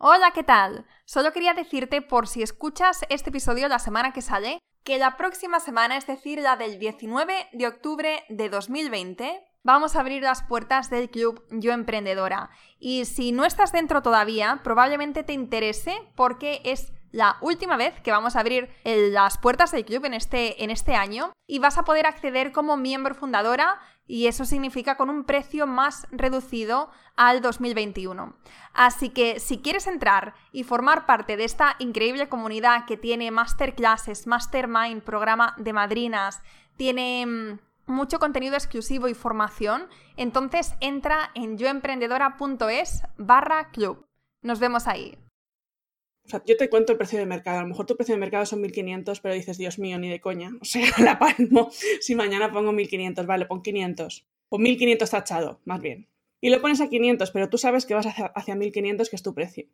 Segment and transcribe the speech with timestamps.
[0.00, 0.86] Hola, ¿qué tal?
[1.06, 5.58] Solo quería decirte, por si escuchas este episodio la semana que sale, que la próxima
[5.58, 10.88] semana, es decir, la del 19 de octubre de 2020, vamos a abrir las puertas
[10.88, 12.50] del club Yo Emprendedora.
[12.78, 18.10] Y si no estás dentro todavía, probablemente te interese porque es la última vez que
[18.10, 21.84] vamos a abrir las puertas del club en este, en este año y vas a
[21.84, 28.34] poder acceder como miembro fundadora y eso significa con un precio más reducido al 2021.
[28.72, 34.26] Así que si quieres entrar y formar parte de esta increíble comunidad que tiene masterclasses,
[34.26, 36.40] mastermind, programa de madrinas,
[36.76, 44.06] tiene mm, mucho contenido exclusivo y formación, entonces entra en yoemprendedora.es barra club.
[44.42, 45.18] Nos vemos ahí.
[46.28, 47.60] O sea, yo te cuento el precio de mercado.
[47.60, 50.20] A lo mejor tu precio de mercado son 1.500, pero dices, Dios mío, ni de
[50.20, 50.50] coña.
[50.60, 51.70] O sea, la palmo.
[52.00, 54.26] Si mañana pongo 1.500, vale, pon 500.
[54.50, 56.06] O 1.500 tachado, más bien.
[56.42, 59.22] Y lo pones a 500, pero tú sabes que vas hacia, hacia 1.500, que es
[59.22, 59.66] tu precio.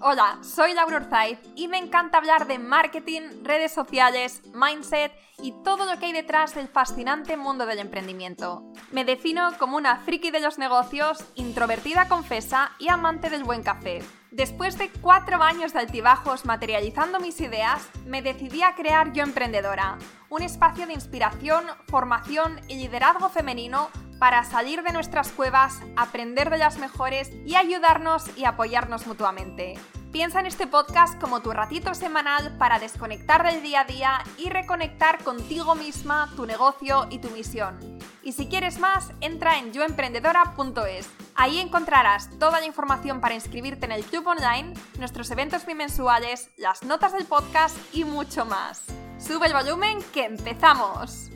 [0.00, 5.86] Hola, soy Laura Orzaiz y me encanta hablar de marketing, redes sociales, mindset y todo
[5.86, 8.64] lo que hay detrás del fascinante mundo del emprendimiento.
[8.90, 14.02] Me defino como una friki de los negocios, introvertida confesa y amante del buen café.
[14.34, 19.96] Después de cuatro años de altibajos materializando mis ideas, me decidí a crear Yo Emprendedora,
[20.28, 26.58] un espacio de inspiración, formación y liderazgo femenino para salir de nuestras cuevas, aprender de
[26.58, 29.74] las mejores y ayudarnos y apoyarnos mutuamente.
[30.14, 34.48] Piensa en este podcast como tu ratito semanal para desconectar del día a día y
[34.48, 37.98] reconectar contigo misma, tu negocio y tu misión.
[38.22, 41.08] Y si quieres más, entra en yoemprendedora.es.
[41.34, 46.84] Ahí encontrarás toda la información para inscribirte en el club online, nuestros eventos bimensuales, las
[46.84, 48.84] notas del podcast y mucho más.
[49.18, 51.28] Sube el volumen que empezamos.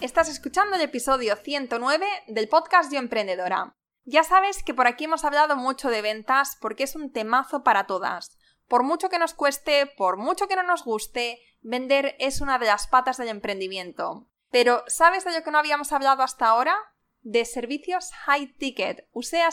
[0.00, 3.74] Estás escuchando el episodio 109 del podcast Yo Emprendedora.
[4.10, 7.86] Ya sabes que por aquí hemos hablado mucho de ventas porque es un temazo para
[7.86, 8.38] todas.
[8.66, 12.64] Por mucho que nos cueste, por mucho que no nos guste, vender es una de
[12.64, 14.26] las patas del emprendimiento.
[14.50, 16.74] Pero, ¿sabes de lo que no habíamos hablado hasta ahora?
[17.20, 19.50] De servicios high ticket, sea,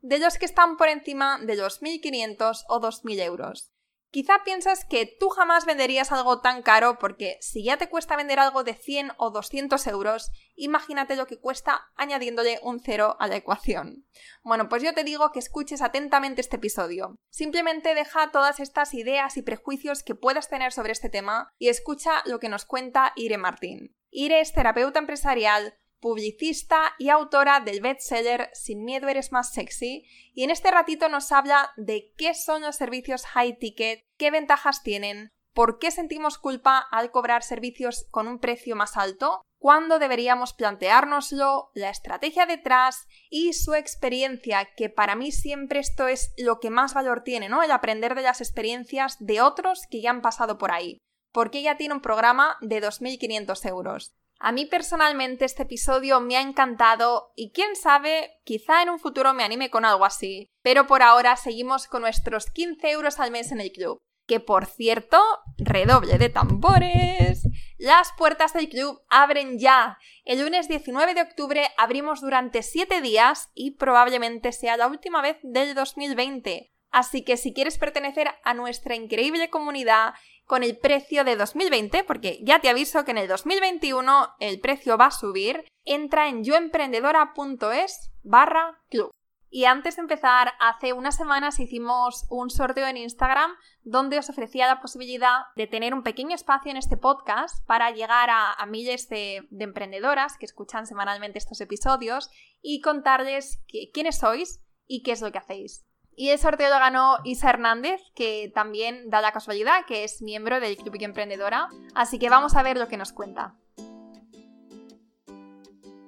[0.00, 3.72] de los que están por encima de los 1.500 o 2.000 euros.
[4.16, 8.38] Quizá piensas que tú jamás venderías algo tan caro porque si ya te cuesta vender
[8.38, 13.36] algo de 100 o 200 euros, imagínate lo que cuesta añadiéndole un cero a la
[13.36, 14.06] ecuación.
[14.42, 17.18] Bueno, pues yo te digo que escuches atentamente este episodio.
[17.28, 22.22] Simplemente deja todas estas ideas y prejuicios que puedas tener sobre este tema y escucha
[22.24, 23.98] lo que nos cuenta Ire Martín.
[24.08, 30.44] Ire es terapeuta empresarial, publicista y autora del bestseller Sin miedo eres más sexy, y
[30.44, 35.30] en este ratito nos habla de qué son los servicios high ticket, qué ventajas tienen,
[35.56, 41.70] por qué sentimos culpa al cobrar servicios con un precio más alto, cuándo deberíamos planteárnoslo,
[41.74, 46.92] la estrategia detrás y su experiencia, que para mí siempre esto es lo que más
[46.92, 47.62] valor tiene, ¿no?
[47.62, 50.98] El aprender de las experiencias de otros que ya han pasado por ahí.
[51.32, 54.14] Porque ella tiene un programa de 2.500 euros.
[54.38, 59.32] A mí personalmente este episodio me ha encantado y quién sabe, quizá en un futuro
[59.32, 60.50] me anime con algo así.
[60.62, 63.98] Pero por ahora seguimos con nuestros 15 euros al mes en el club.
[64.26, 65.18] Que por cierto,
[65.56, 67.48] redoble de tambores.
[67.78, 69.98] Las puertas del club abren ya.
[70.24, 75.38] El lunes 19 de octubre abrimos durante 7 días y probablemente sea la última vez
[75.42, 76.72] del 2020.
[76.96, 80.14] Así que si quieres pertenecer a nuestra increíble comunidad
[80.46, 84.96] con el precio de 2020, porque ya te aviso que en el 2021 el precio
[84.96, 89.10] va a subir, entra en yoemprendedora.es barra club.
[89.50, 93.50] Y antes de empezar, hace unas semanas hicimos un sorteo en Instagram
[93.82, 98.30] donde os ofrecía la posibilidad de tener un pequeño espacio en este podcast para llegar
[98.30, 102.30] a, miles de, emprendedoras que escuchan semanalmente estos episodios
[102.62, 105.84] y contarles quiénes sois y qué es lo que hacéis.
[106.18, 110.60] Y el sorteo lo ganó Isa Hernández, que también da la casualidad que es miembro
[110.60, 111.68] del Club Emprendedora.
[111.94, 113.54] Así que vamos a ver lo que nos cuenta.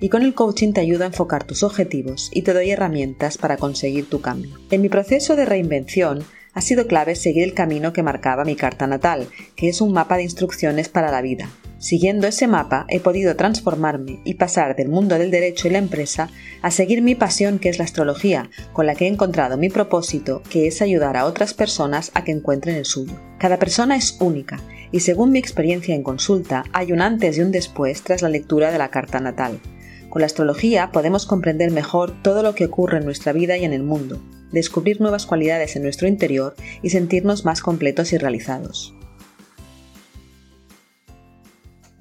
[0.00, 3.56] Y con el coaching te ayuda a enfocar tus objetivos y te doy herramientas para
[3.56, 4.58] conseguir tu cambio.
[4.70, 6.22] En mi proceso de reinvención,
[6.52, 10.16] ha sido clave seguir el camino que marcaba mi carta natal, que es un mapa
[10.16, 11.50] de instrucciones para la vida.
[11.78, 16.30] Siguiendo ese mapa he podido transformarme y pasar del mundo del derecho y la empresa
[16.62, 20.42] a seguir mi pasión que es la astrología, con la que he encontrado mi propósito
[20.50, 23.20] que es ayudar a otras personas a que encuentren el suyo.
[23.38, 24.58] Cada persona es única
[24.90, 28.70] y según mi experiencia en consulta hay un antes y un después tras la lectura
[28.70, 29.60] de la carta natal.
[30.08, 33.74] Con la astrología podemos comprender mejor todo lo que ocurre en nuestra vida y en
[33.74, 38.95] el mundo, descubrir nuevas cualidades en nuestro interior y sentirnos más completos y realizados.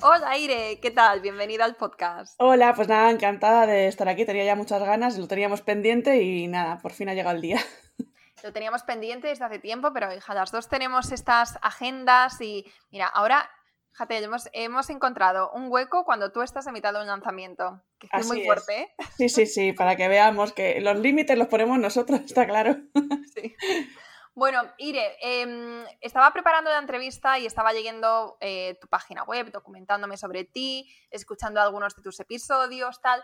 [0.01, 1.21] Hola Ire, ¿qué tal?
[1.21, 2.35] Bienvenida al podcast.
[2.37, 4.25] Hola, pues nada, encantada de estar aquí.
[4.25, 7.59] Tenía ya muchas ganas, lo teníamos pendiente y nada, por fin ha llegado el día.
[8.43, 13.07] Lo teníamos pendiente desde hace tiempo, pero hija, las dos tenemos estas agendas y mira,
[13.07, 13.49] ahora
[13.95, 18.09] Fíjate, hemos, hemos, encontrado un hueco cuando tú estás a mitad de un lanzamiento, que
[18.11, 18.81] es muy fuerte.
[18.81, 18.87] ¿eh?
[19.15, 22.75] Sí, sí, sí, para que veamos que los límites los ponemos nosotros, está claro.
[23.33, 23.55] Sí.
[24.35, 30.17] Bueno, Ire, em, estaba preparando la entrevista y estaba leyendo eh, tu página web, documentándome
[30.17, 33.23] sobre ti, escuchando algunos de tus episodios, tal.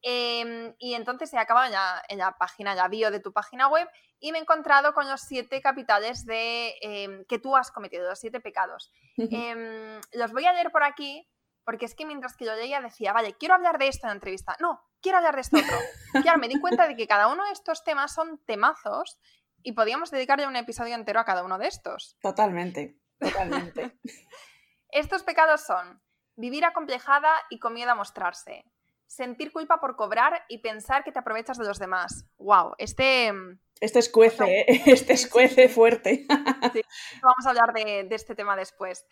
[0.00, 3.66] Em, y entonces he acabado en la, en la, página, la bio de tu página
[3.66, 3.88] web,
[4.20, 8.20] y me he encontrado con los siete capitales de, em, que tú has cometido, los
[8.20, 8.92] siete pecados.
[9.16, 11.28] Los voy a leer por aquí,
[11.64, 14.14] porque es que mientras que yo leía decía, vale, quiero hablar de esto en la
[14.14, 14.56] entrevista.
[14.60, 15.78] No, quiero hablar de esto otro.
[16.22, 19.18] Claro, me di cuenta de que cada uno de estos temas son temazos
[19.64, 22.16] y podíamos dedicarle un episodio entero a cada uno de estos.
[22.20, 23.98] Totalmente, totalmente.
[24.90, 26.00] estos pecados son
[26.36, 28.64] vivir acomplejada y con miedo a mostrarse,
[29.06, 32.26] sentir culpa por cobrar y pensar que te aprovechas de los demás.
[32.38, 32.74] ¡Wow!
[32.78, 33.32] Este.
[33.32, 34.66] Mm, este escuece, ¿eh?
[34.86, 36.26] este escuece fuerte.
[36.72, 36.82] Sí,
[37.22, 39.06] vamos a hablar de, este tema después.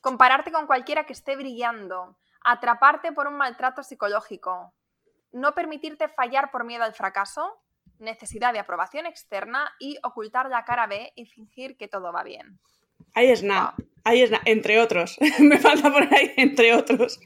[0.00, 4.74] Compararte con cualquiera que esté brillando, atraparte por un maltrato psicológico,
[5.32, 7.63] no permitirte fallar por miedo al fracaso,
[8.04, 12.58] necesidad de aprobación externa y ocultar la cara B y fingir que todo va bien.
[13.14, 13.74] Ahí es nada,
[14.04, 15.18] ahí es nada, entre otros.
[15.40, 17.20] Me falta por ahí, entre otros.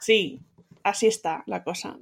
[0.00, 0.40] sí,
[0.82, 1.98] así está la cosa.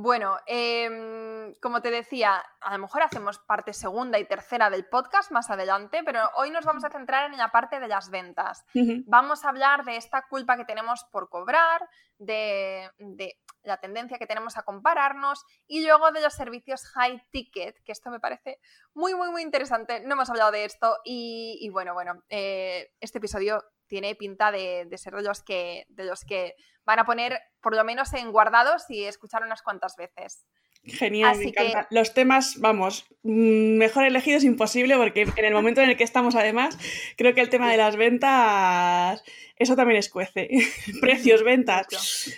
[0.00, 5.32] Bueno, em, como te decía, a lo mejor hacemos parte segunda y tercera del podcast
[5.32, 8.64] más adelante, pero hoy nos vamos a centrar en la parte de las ventas.
[9.06, 12.88] Vamos a hablar de esta culpa que tenemos por cobrar, de,
[13.64, 18.10] la tendencia que tenemos a compararnos y luego de los servicios high ticket, que esto
[18.10, 18.60] me parece
[18.94, 19.98] muy, muy, muy interesante.
[19.98, 25.14] No hemos hablado de esto y, bueno, bueno, eh, este episodio tiene pinta de, ser
[25.14, 26.54] de los, que, de los que
[26.84, 30.44] van a poner por lo menos en guardados y escuchar unas cuantas veces.
[30.84, 31.88] Genial, me encanta.
[31.90, 36.34] Los temas, vamos, mm, mejor elegidos imposible porque en el momento en el que estamos
[36.36, 36.78] además,
[37.16, 39.22] creo que el tema de las ventas,
[39.56, 40.48] eso también escuece.
[41.00, 41.86] Precios, ventas,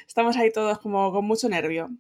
[0.07, 1.91] estamos ahí todos como con mucho nervio.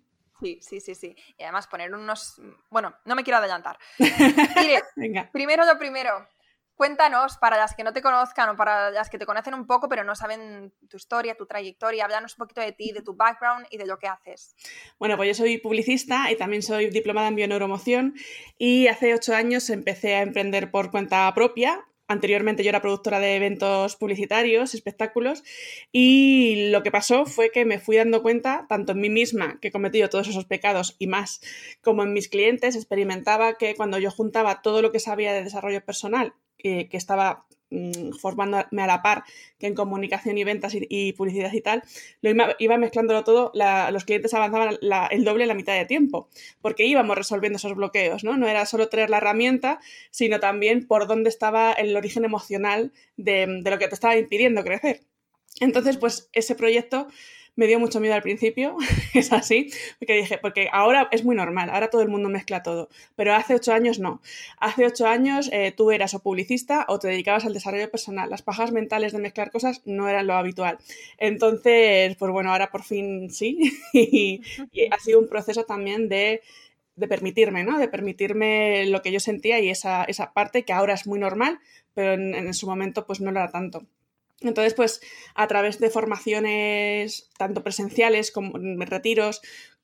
[0.41, 1.14] Sí, sí, sí, sí.
[1.38, 2.41] Y además poner unos...
[2.70, 3.79] Bueno, no me quiero adelantar.
[3.99, 6.26] Mire, primero lo primero,
[6.81, 9.87] Cuéntanos, para las que no te conozcan o para las que te conocen un poco,
[9.87, 13.67] pero no saben tu historia, tu trayectoria, háblanos un poquito de ti, de tu background
[13.69, 14.56] y de lo que haces.
[14.99, 18.15] Bueno, pues yo soy publicista y también soy diplomada en bioneuromoción
[18.56, 21.85] y hace ocho años empecé a emprender por cuenta propia.
[22.11, 25.45] Anteriormente yo era productora de eventos publicitarios, espectáculos,
[25.93, 29.69] y lo que pasó fue que me fui dando cuenta, tanto en mí misma, que
[29.69, 31.41] he cometido todos esos pecados y más,
[31.83, 35.85] como en mis clientes, experimentaba que cuando yo juntaba todo lo que sabía de desarrollo
[35.85, 39.25] personal que estaba mm, formándome a la par
[39.59, 41.83] que en comunicación y ventas y, publicidad y tal,
[42.23, 43.53] lo iba, mezclándolo todo,
[43.91, 44.79] los clientes avanzaban
[45.11, 46.29] el doble la mitad de tiempo,
[46.61, 48.37] porque íbamos resolviendo esos bloqueos, ¿no?
[48.37, 49.81] No era solo traer la herramienta,
[50.11, 54.62] sino también por dónde estaba el origen emocional de, de lo que te estaba impidiendo
[54.62, 55.03] crecer.
[55.61, 57.09] Entonces, pues ese proyecto
[57.61, 58.79] me dio mucho miedo al principio,
[59.12, 62.88] es así, porque dije, porque ahora es muy normal, ahora todo el mundo mezcla todo,
[63.17, 64.23] pero hace ocho años no.
[64.59, 68.31] Hace ocho años eh, tú eras o publicista o te dedicabas al desarrollo personal.
[68.31, 70.79] Las pajas mentales de mezclar cosas no eran lo habitual.
[71.19, 73.59] Entonces, pues bueno, ahora por fin sí,
[73.93, 74.40] y,
[74.90, 76.40] ha sido un proceso también de
[76.97, 77.79] de permitirme, ¿no?
[77.79, 81.59] De permitirme lo que yo sentía y esa, esa parte que ahora es muy normal,
[81.95, 83.87] pero en, en, su momento pues no lo era tanto.
[84.40, 85.00] Entonces, pues
[85.35, 88.52] a través de formaciones tanto presenciales como
[88.87, 89.42] retiros,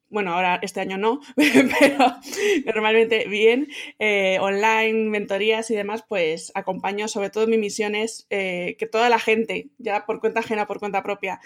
[0.08, 2.16] bueno, ahora este año no, pero
[2.64, 8.76] normalmente bien, eh, online, mentorías y demás, pues acompaño, sobre todo mi misión es eh,
[8.78, 11.40] que toda la gente, ya por cuenta ajena, por cuenta propia,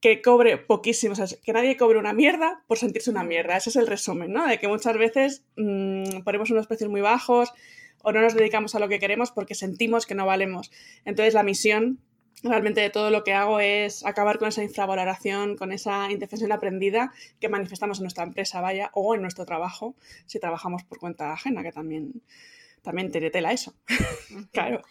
[0.00, 3.58] que cobre poquísimo, o sea, que nadie cobre una mierda por sentirse una mierda.
[3.58, 4.46] Ese es el resumen, ¿no?
[4.46, 7.52] De que muchas veces mmm, ponemos unos precios muy bajos
[8.02, 10.70] o no nos dedicamos a lo que queremos porque sentimos que no valemos.
[11.04, 12.00] Entonces la misión
[12.42, 17.12] realmente de todo lo que hago es acabar con esa infravaloración, con esa indefensión aprendida
[17.40, 19.94] que manifestamos en nuestra empresa, vaya, o en nuestro trabajo,
[20.26, 22.22] si trabajamos por cuenta ajena, que también,
[22.82, 23.74] también te tela eso.
[24.52, 24.82] claro.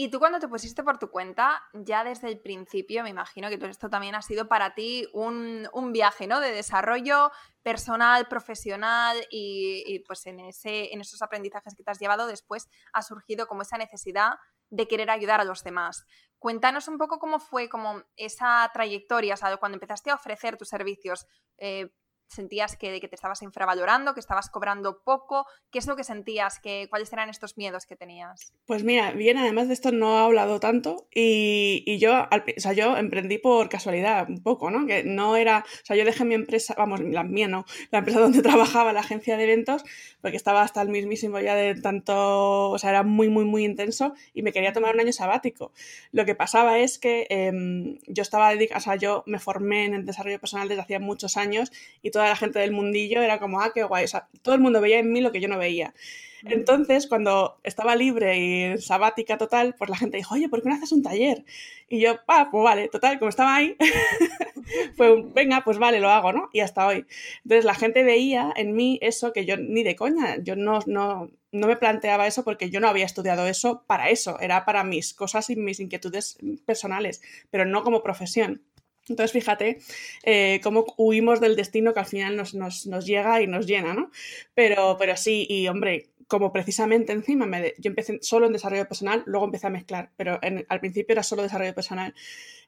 [0.00, 3.58] Y tú cuando te pusiste por tu cuenta, ya desde el principio, me imagino que
[3.66, 6.38] esto también ha sido para ti un, viaje, ¿no?
[6.38, 7.32] De desarrollo
[7.64, 13.02] personal, profesional y, pues en, ese, en esos aprendizajes que te has llevado después ha
[13.02, 14.34] surgido como esa necesidad
[14.70, 16.06] de querer ayudar a los demás.
[16.38, 20.68] Cuéntanos un poco cómo fue como esa trayectoria, o sea, cuando empezaste a ofrecer tus
[20.68, 21.26] servicios.
[21.58, 21.90] Eh,
[22.28, 25.46] sentías que, que, te estabas infravalorando, que estabas cobrando poco?
[25.70, 26.60] ¿Qué es lo que sentías?
[26.60, 28.52] Que, ¿Cuáles eran estos miedos que tenías?
[28.66, 32.72] Pues mira, bien, además de esto no he hablado tanto y, y yo, o sea,
[32.72, 34.86] yo emprendí por casualidad un poco, ¿no?
[34.86, 38.20] Que no era, o sea, yo dejé mi empresa, vamos, la mía no, la empresa
[38.28, 39.82] donde trabajaba, la agencia de eventos,
[40.20, 44.14] porque estaba hasta el mismísimo ya de tanto, o sea, era muy, muy, muy intenso
[44.34, 45.72] y me quería tomar un año sabático.
[46.12, 49.94] Lo que pasaba es que eh, yo estaba dedicada, o sea, yo me formé en
[49.94, 53.60] el desarrollo personal desde hacía muchos años y toda la gente del mundillo era como,
[53.60, 54.04] ah, qué guay.
[54.04, 55.94] O sea, todo el mundo veía en mí lo que yo no veía.
[56.42, 60.74] Entonces, cuando estaba libre y sabática total, pues la gente dijo, oye, ¿por qué no
[60.74, 61.44] haces un taller?
[61.88, 63.76] Y yo, ah, pues vale, total, como estaba ahí,
[64.96, 66.50] fue venga, pues vale, lo hago, ¿no?
[66.52, 67.06] Y hasta hoy.
[67.44, 71.30] Entonces, la gente veía en mí eso que yo ni de coña, yo no, no,
[71.52, 75.14] no me planteaba eso porque yo no había estudiado eso para eso, era para mis
[75.14, 78.60] cosas y mis inquietudes personales, pero no como profesión.
[79.08, 79.78] Entonces, fíjate
[80.22, 84.10] eh, cómo huimos del destino que al final nos, llega y nos llena, ¿no?
[84.54, 89.22] Pero, pero sí, y hombre, como precisamente encima me yo empecé solo en desarrollo personal,
[89.26, 90.38] luego empecé a mezclar, pero
[90.68, 92.14] al principio era solo desarrollo personal.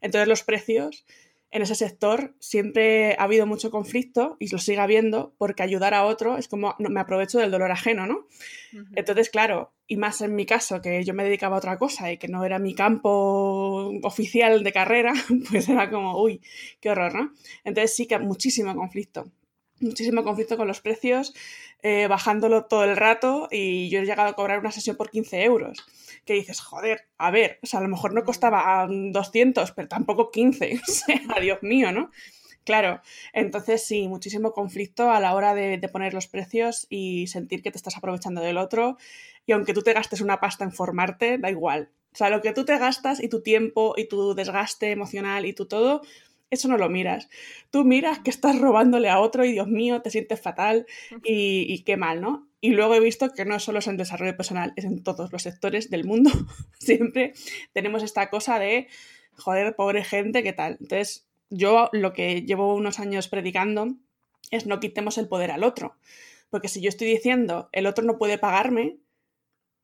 [0.01, 1.05] Entonces, los precios
[1.53, 6.05] en ese sector siempre ha habido mucho conflicto y lo sigue habiendo porque ayudar a
[6.05, 8.27] otro es como me aprovecho del dolor ajeno, ¿no?
[8.95, 12.19] Entonces, claro, y más en mi caso, que yo me dedicaba a otra cosa y
[12.19, 15.13] que no era mi campo oficial de carrera,
[15.51, 16.41] pues era como, uy,
[16.81, 17.33] qué horror, ¿no?
[17.65, 19.31] Entonces sí que muchísimo conflicto
[19.81, 21.35] muchísimo conflicto con los precios,
[21.83, 25.43] eh, bajándolo todo el rato y yo he llegado a cobrar una sesión por 15
[25.43, 25.79] euros.
[26.25, 30.31] Que dices, joder, a ver, o sea, a lo mejor no costaba 200, pero tampoco
[30.31, 32.11] 15, o sea, Dios mío, ¿no?
[32.65, 33.01] Claro,
[33.33, 37.71] entonces sí, muchísimo conflicto a la hora de, de, poner los precios y sentir que
[37.71, 38.99] te estás aprovechando del otro.
[39.47, 41.91] Y aunque tú te gastes una pasta en formarte, da igual.
[42.13, 45.53] O sea, lo que tú te gastas y tu tiempo y tu desgaste emocional y
[45.53, 46.03] tu todo,
[46.51, 47.29] eso no lo miras.
[47.71, 50.87] Tú miras que estás robándole a otro y Dios mío, te sientes fatal
[51.25, 52.49] y, qué mal, ¿no?
[52.61, 55.43] Y luego he visto que no solo es en desarrollo personal, es en todos los
[55.43, 56.31] sectores del mundo.
[56.79, 57.33] Siempre
[57.73, 58.89] tenemos esta cosa de,
[59.37, 60.77] joder, pobre gente, ¿qué tal?
[60.81, 63.95] Entonces, yo lo que llevo unos años predicando
[64.51, 65.97] es no quitemos el poder al otro.
[66.51, 68.99] Porque si yo estoy diciendo, el otro no puede pagarme,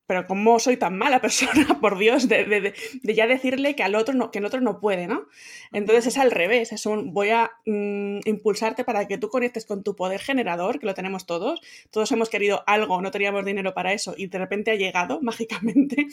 [0.07, 2.73] pero ¿cómo soy tan mala persona, por Dios, de,
[3.03, 5.27] ya decirle que al otro no, que el otro no puede, ¿no?
[5.71, 9.83] Entonces es al revés, es un voy a mm, impulsarte para que tú conectes con
[9.83, 11.61] tu poder generador, que lo tenemos todos,
[11.91, 16.07] todos hemos querido algo, no teníamos dinero para eso y de repente ha llegado mágicamente,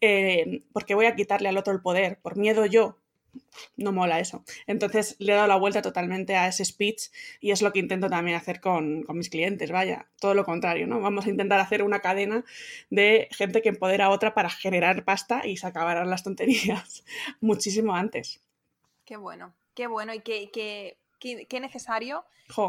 [0.00, 2.98] eh, porque voy a quitarle al otro el poder, por miedo yo,
[3.76, 4.44] no mola eso.
[4.66, 8.08] Entonces le he dado la vuelta totalmente a ese speech y es lo que intento
[8.08, 11.00] también hacer con, mis clientes, vaya, todo lo contrario, ¿no?
[11.00, 12.44] Vamos a intentar hacer una cadena
[12.90, 17.04] de gente que empodera a otra para generar pasta y se acabarán las tonterías
[17.40, 18.40] muchísimo antes.
[19.04, 22.24] Qué bueno, qué bueno y qué, qué, necesario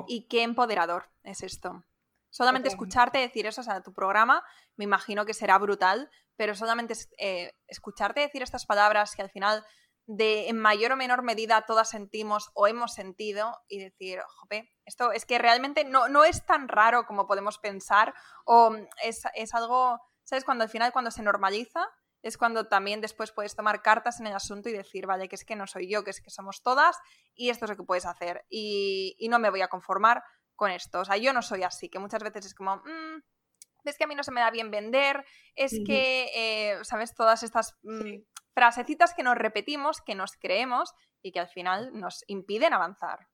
[0.08, 1.84] y qué empoderador es esto.
[2.30, 4.44] Solamente escucharte decir eso, o sea, tu programa
[4.76, 9.66] me imagino que será brutal, pero solamente eh, escucharte decir estas palabras que al final
[10.08, 15.12] de en mayor o menor medida todas sentimos o hemos sentido y decir, jope, esto
[15.12, 18.14] es que realmente no, no es tan raro como podemos pensar
[18.46, 18.74] o
[19.04, 20.46] es, es, algo, ¿sabes?
[20.46, 21.88] Cuando al final cuando se normaliza
[22.24, 25.46] es cuando también después puedes tomar cartas en el asunto y decir, vale, que es
[25.46, 26.98] que no soy yo, que es que somos todas
[27.36, 30.24] y esto es lo que puedes hacer y, y no me voy a conformar
[30.56, 31.02] con esto.
[31.02, 33.22] O sea, yo no soy así, que muchas veces es como, mm,
[33.90, 35.26] es que a mí no se me da bien vender,
[35.56, 37.14] es que, eh, ¿sabes?
[37.14, 38.22] Todas estas mm,
[38.54, 43.28] frasecitas que nos repetimos, que nos creemos y que al final nos impiden avanzar.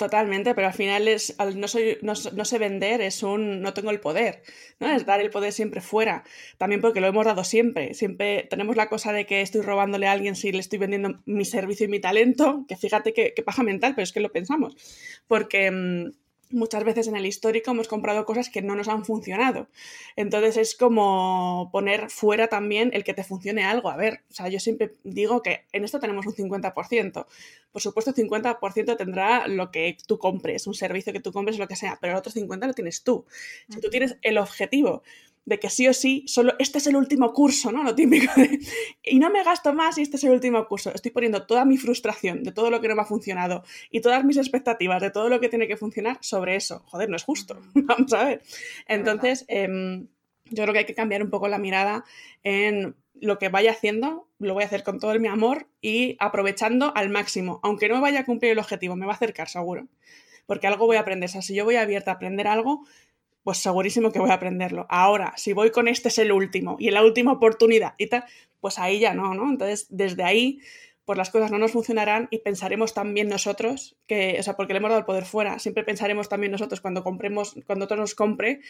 [0.00, 4.00] Totalmente, pero al final es, no, soy, no, sé vender, es un no tengo el
[4.00, 4.42] poder,
[4.78, 4.88] ¿no?
[4.88, 6.24] Es dar el poder siempre fuera.
[6.56, 7.92] También porque lo hemos dado siempre.
[7.92, 11.44] Siempre tenemos la cosa de que estoy robándole a alguien si le estoy vendiendo mi
[11.44, 14.74] servicio y mi talento, que fíjate qué paja mental, pero es que lo pensamos.
[15.26, 16.12] Porque mm,
[16.50, 19.68] muchas veces en el histórico hemos comprado cosas que no nos han funcionado.
[20.16, 23.90] Entonces es como poner fuera también el que te funcione algo.
[23.90, 27.26] A ver, o sea, yo siempre digo que en esto tenemos un 50%.
[27.72, 31.68] Por supuesto, el 50% tendrá lo que tú compres, un servicio que tú compres, lo
[31.68, 33.24] que sea, pero el otro 50% lo tienes tú.
[33.68, 35.02] Si tú tienes el objetivo
[35.44, 37.82] de que sí o sí, solo este es el último curso, ¿no?
[37.82, 38.60] Lo típico de,
[39.02, 40.92] y no me gasto más y este es el último curso.
[40.94, 44.24] Estoy poniendo toda mi frustración de todo lo que no me ha funcionado y todas
[44.24, 46.82] mis expectativas de todo lo que tiene que funcionar sobre eso.
[46.86, 47.58] Joder, no es justo.
[47.74, 48.42] Vamos a ver.
[48.86, 50.08] Entonces, em,
[50.46, 52.04] yo creo que hay que cambiar un poco la mirada
[52.42, 56.92] en lo que vaya haciendo lo voy a hacer con todo mi amor y aprovechando
[56.96, 57.60] al máximo.
[57.62, 59.86] Aunque no vaya a cumplir el objetivo, me va a acercar seguro.
[60.46, 61.28] Porque algo voy a aprender.
[61.28, 62.86] O sea, si yo voy abierta a aprender algo,
[63.42, 64.86] pues segurísimo que voy a aprenderlo.
[64.88, 68.24] Ahora, si voy con este es el último y la última oportunidad y tal,
[68.60, 69.48] pues ahí ya no, ¿no?
[69.48, 70.60] Entonces, desde ahí,
[71.10, 74.76] pues las cosas no nos funcionarán y pensaremos también nosotros, que, o sea, porque le
[74.76, 78.60] hemos dado el poder fuera, siempre pensaremos también nosotros cuando compremos, cuando otro nos compre,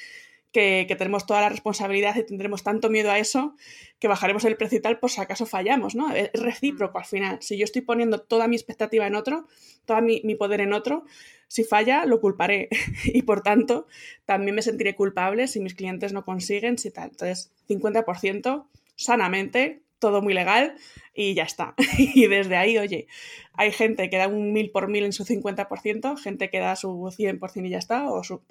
[0.51, 3.57] que, tenemos toda la responsabilidad y tendremos tanto miedo a eso
[3.99, 6.15] que bajaremos el precio y tal por si acaso fallamos, ¿no?
[6.15, 7.43] Es recíproco al final.
[7.43, 9.47] Si yo estoy poniendo toda mi expectativa en otro,
[9.85, 11.05] todo mi, mi, poder en otro,
[11.47, 12.71] si falla, lo culparé
[13.05, 13.87] y por tanto
[14.25, 17.11] también me sentiré culpable si mis clientes no consiguen, si tal.
[17.11, 18.65] Entonces, 50%
[18.97, 20.75] sanamente, todo muy legal
[21.14, 21.75] y ya está.
[21.99, 23.07] Y desde ahí, oye,
[23.52, 26.88] hay gente que da un mil por mil en su 50%, gente que da su
[26.88, 28.42] 100% y ya está, o su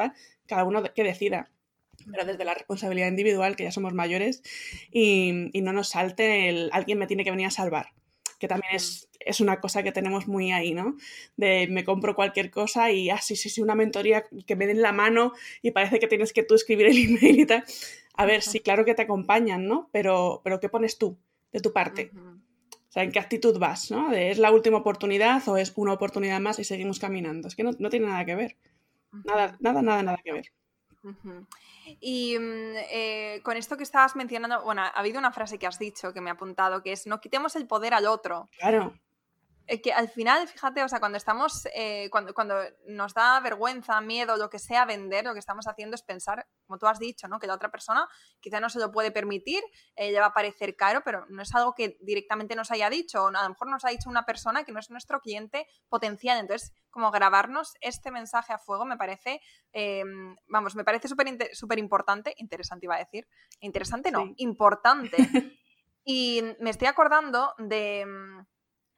[0.48, 1.50] cada uno que decida
[2.12, 4.42] pero desde la responsabilidad individual, que ya somos mayores,
[4.92, 7.90] y, no nos salte el alguien me tiene que venir a salvar,
[8.40, 10.96] que también es, es, una cosa que tenemos muy ahí, ¿no?
[11.36, 14.82] De me compro cualquier cosa y, ah, sí, sí, sí, una mentoría que me den
[14.82, 17.64] la mano y parece que tienes que tú escribir el email y tal.
[18.16, 19.90] A ver, sí, claro que te acompañan, ¿no?
[19.92, 21.18] Pero, pero ¿qué pones tú
[21.52, 22.12] de tu parte?
[22.16, 23.92] O sea, ¿en qué actitud vas?
[23.92, 24.12] ¿no?
[24.14, 27.48] ¿Es la última oportunidad o es una oportunidad más y seguimos caminando?
[27.48, 28.58] Es que no, no tiene nada que ver.
[29.12, 30.52] Nada, nada, nada, nada que ver.
[32.02, 35.80] Y mm, eh, con esto que estabas mencionando, bueno, ha habido una frase que has
[35.80, 38.50] dicho que me ha apuntado, que es no quitemos el poder al otro.
[38.60, 38.94] Claro.
[39.72, 42.56] Eh, que al final, fíjate, o sea, cuando estamos, eh, cuando, cuando
[42.88, 46.80] nos da vergüenza, miedo, lo que sea vender, lo que estamos haciendo es pensar, como
[46.80, 47.38] tú has dicho, ¿no?
[47.38, 48.08] Que la otra persona
[48.40, 49.62] quizá no se lo puede permitir,
[49.96, 53.24] eh, le va a parecer caro, pero no es algo que directamente nos haya dicho,
[53.24, 56.40] o a lo mejor nos ha dicho una persona que no es nuestro cliente potencial.
[56.40, 59.40] Entonces, como grabarnos este mensaje a fuego me parece,
[59.72, 63.28] em, vamos, me parece súper importante, interesante iba a decir,
[63.60, 65.18] interesante no, importante.
[66.04, 68.46] y me estoy acordando de em,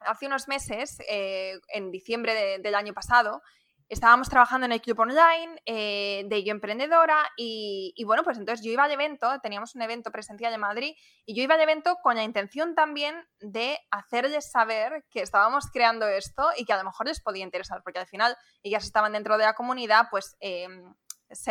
[0.06, 3.42] hace unos meses, eh, en diciembre del año pasado,
[3.92, 8.72] estábamos trabajando en el club online eh, de Yo Emprendedora y, bueno, pues entonces yo
[8.72, 10.94] iba al evento, teníamos un evento presencial en Madrid
[11.26, 16.08] y yo iba al evento con la intención también de hacerles saber que estábamos creando
[16.08, 19.38] esto y que a lo mejor les podía interesar, porque al final ellas estaban dentro
[19.38, 20.94] de la comunidad, pues em,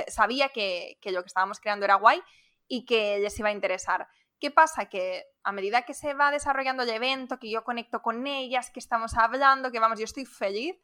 [0.08, 2.22] sabía que, que lo que estábamos creando era guay
[2.68, 4.08] y que les iba a interesar.
[4.40, 4.87] ¿Qué pasa?
[4.87, 8.81] Que a medida que se va desarrollando el evento, que yo conecto con ellas, que
[8.81, 10.76] estamos hablando, que vamos, yo estoy feliz,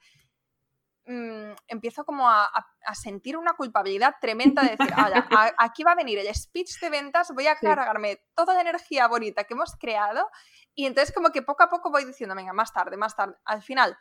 [1.07, 2.51] mm, empiezo como a,
[2.95, 4.93] sentir una culpabilidad tremenda de decir,
[5.59, 9.45] aquí va a venir el speech de ventas, voy a cargarme toda la energía bonita
[9.45, 10.29] que hemos creado
[10.75, 13.37] y entonces como que poco a poco voy diciendo, venga, más tarde, más tarde.
[13.45, 13.97] Al final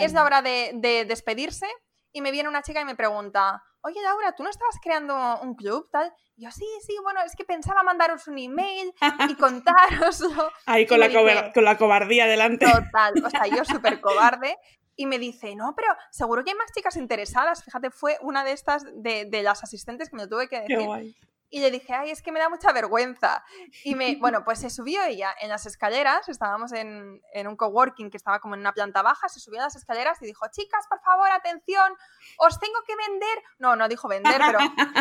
[0.00, 1.66] es la hora de despedirse
[2.10, 5.54] y me viene una chica y me pregunta, oye Laura, ¿tú no estabas creando un
[5.54, 6.12] club tal?
[6.36, 8.92] Y yo, sí, sí, bueno, es que pensaba mandaros un email
[9.28, 10.50] y contároslo.
[10.66, 12.66] Ahí con, la, con la cobardía delante.
[12.66, 14.56] Total, o sea, yo súper cobarde.
[14.96, 17.64] Y me dice, no, pero seguro que hay más chicas interesadas.
[17.64, 20.78] Fíjate, fue una de estas, de, de las asistentes que me tuve que decir.
[20.78, 21.16] Qué guay.
[21.54, 23.44] Y le dije, ay, es que me da mucha vergüenza.
[23.84, 28.10] Y me, bueno, pues se subió ella en las escaleras, estábamos en, en, un coworking
[28.10, 30.84] que estaba como en una planta baja, se subió a las escaleras y dijo, chicas,
[30.88, 31.94] por favor, atención,
[32.38, 34.58] os tengo que vender, no, no dijo vender, pero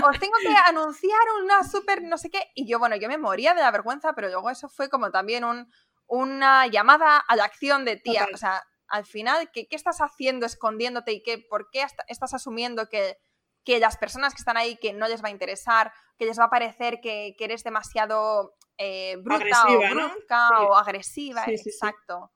[0.08, 2.52] os tengo que anunciar una súper no sé qué.
[2.54, 5.46] Y yo, bueno, yo me moría de la vergüenza, pero luego eso fue como también
[5.46, 5.68] un,
[6.06, 8.28] una llamada a la acción de tía.
[8.32, 12.90] O sea, al final, ¿qué, ¿qué, estás haciendo escondiéndote y qué, por qué estás asumiendo
[12.90, 13.18] que
[13.64, 16.46] que las personas que están ahí que no les va a interesar, que les va
[16.46, 22.32] a parecer que, eres demasiado eh, bruta o brusca o agresiva, exacto.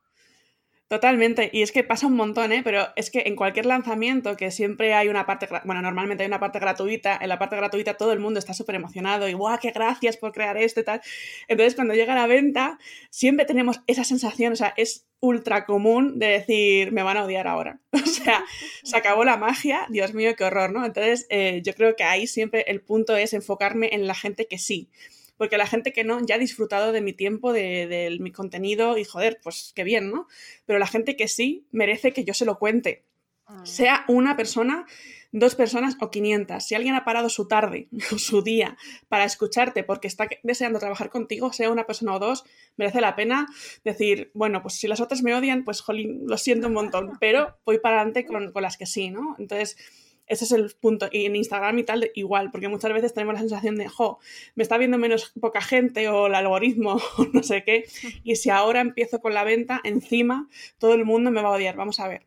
[0.90, 2.62] Totalmente, y es que pasa un montón, ¿eh?
[2.64, 6.40] Pero es que en cualquier lanzamiento que siempre hay una parte, bueno, normalmente hay una
[6.40, 9.72] parte gratuita, en la parte gratuita todo el mundo está súper emocionado y ¡guau, qué
[9.72, 11.02] gracias por crear esto y tal!
[11.50, 16.28] Entonces cuando llega la venta, siempre tenemos esa sensación, o sea, es ultra común de
[16.28, 17.82] decir, me van a odiar ahora.
[18.08, 18.46] O sea,
[18.84, 20.86] se acabó la magia, Dios mío, qué horror, ¿no?
[20.86, 24.58] Entonces eh, yo creo que ahí siempre el punto es enfocarme en la gente que
[24.58, 24.90] sí
[25.38, 29.04] porque la gente que no ya ha disfrutado de mi tiempo, de, mi contenido y
[29.04, 30.28] joder, pues qué bien, ¿no?
[30.66, 33.06] Pero la gente que sí merece que yo se lo cuente,
[33.46, 33.66] ah.
[33.66, 34.86] sea una persona,
[35.32, 36.66] dos personas o 500.
[36.66, 41.10] Si alguien ha parado su tarde o su día para escucharte porque está deseando trabajar
[41.10, 42.44] contigo, sea una persona o dos,
[42.76, 43.48] merece la pena
[43.84, 47.58] decir, bueno, pues si las otras me odian, pues jolín, lo siento un montón, pero
[47.66, 49.36] voy para adelante con, con las que sí, ¿no?
[49.38, 49.78] Entonces,
[50.28, 51.08] ese es el punto.
[51.12, 54.20] Y en Instagram y tal, igual, porque muchas veces tenemos la sensación de, jo,
[54.56, 57.86] me está viendo menos poca gente o el algoritmo o no sé qué.
[58.24, 61.76] Y si ahora empiezo con la venta, encima todo el mundo me va a odiar.
[61.76, 62.26] Vamos a ver.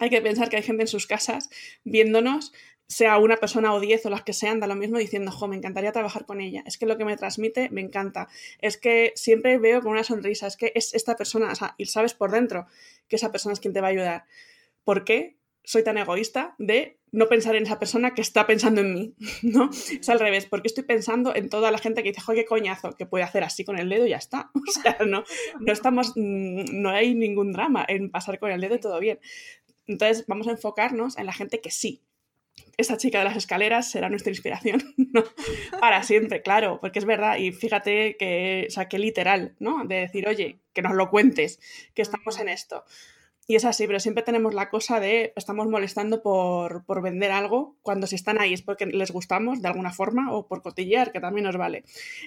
[0.00, 1.48] Hay que pensar que hay gente en sus casas
[1.84, 2.52] viéndonos
[2.88, 5.56] sea una persona o diez o las que sean, da lo mismo diciendo, jo, me
[5.56, 6.62] encantaría trabajar con ella.
[6.66, 8.28] Es que lo que me transmite me encanta.
[8.60, 11.84] Es que siempre veo con una sonrisa, es que es esta persona, o sea, y
[11.84, 12.66] sabes por dentro
[13.06, 14.24] que esa persona es quien te va a ayudar.
[14.84, 18.94] ¿Por qué soy tan egoísta de no pensar en esa persona que está pensando en
[18.94, 19.14] mí?
[19.42, 19.70] ¿No?
[19.70, 22.92] Es al revés, porque estoy pensando en toda la gente que dice, jo, qué coñazo,
[22.96, 24.50] que puede hacer así con el dedo y ya está.
[24.68, 25.24] O sea, no,
[25.60, 29.18] no estamos, mm, no hay ningún drama en pasar con el dedo y todo bien.
[29.86, 32.02] Entonces, vamos a enfocarnos en la gente que sí,
[32.76, 35.24] esa chica de las escaleras será nuestra inspiración, ¿no?
[35.80, 39.84] Para siempre, claro, porque es verdad, y fíjate que, o sea, que literal, ¿no?
[39.84, 41.60] De decir, oye, que nos lo cuentes,
[41.94, 42.84] que estamos en esto.
[43.50, 47.78] Y es así, pero siempre tenemos la cosa de estamos molestando por, por, vender algo,
[47.80, 51.20] cuando si están ahí es porque les gustamos de alguna forma o por cotillear, que
[51.20, 51.82] también nos vale.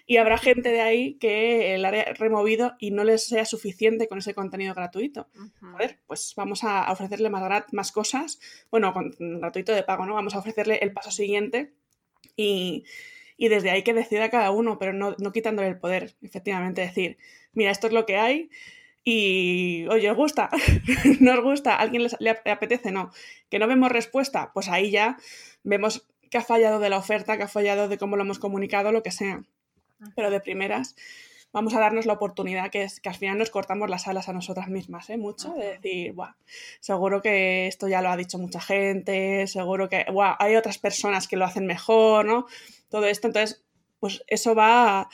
[0.07, 4.17] Y habrá gente de ahí que el haya removido y no les sea suficiente con
[4.17, 5.27] ese contenido gratuito.
[5.61, 8.39] A ver, pues vamos a ofrecerle más, más cosas,
[8.71, 10.15] bueno, con, gratuito de pago, ¿no?
[10.15, 11.71] Vamos a ofrecerle el paso siguiente
[12.35, 12.83] y,
[13.37, 17.19] y desde ahí que decida cada uno, pero no, no quitándole el poder, efectivamente, decir,
[17.53, 18.49] mira, esto es lo que hay
[19.03, 20.49] y, oye, ¿os gusta?
[21.19, 21.75] ¿No os gusta?
[21.75, 22.91] ¿A alguien le apetece?
[22.91, 23.11] No.
[23.49, 24.51] ¿Que no vemos respuesta?
[24.53, 25.17] Pues ahí ya
[25.63, 28.91] vemos que ha fallado de la oferta, que ha fallado de cómo lo hemos comunicado,
[28.91, 29.43] lo que sea.
[30.15, 30.95] Pero de primeras,
[31.51, 34.33] vamos a darnos la oportunidad, que es que al final nos cortamos las alas a
[34.33, 35.17] nosotras mismas, ¿eh?
[35.17, 36.35] Mucho, de decir, Buah,
[36.79, 41.27] seguro que esto ya lo ha dicho mucha gente, seguro que, Buah, hay otras personas
[41.27, 42.45] que lo hacen mejor, ¿no?
[42.89, 43.63] Todo esto, entonces,
[43.99, 45.01] pues eso va...
[45.01, 45.09] A,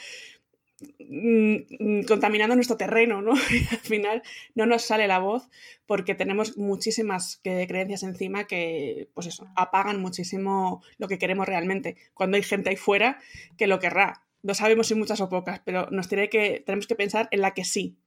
[2.08, 3.34] contaminando nuestro terreno, ¿no?
[3.52, 4.24] Y al final
[4.56, 5.50] no nos sale la voz
[5.86, 11.98] porque tenemos muchísimas creencias encima que, pues eso, apagan muchísimo lo que queremos realmente.
[12.14, 13.20] Cuando hay gente ahí fuera
[13.58, 14.24] que lo querrá.
[14.44, 17.54] No sabemos si muchas o pocas, pero nos tiene que, tenemos que pensar en la
[17.54, 17.98] que sí.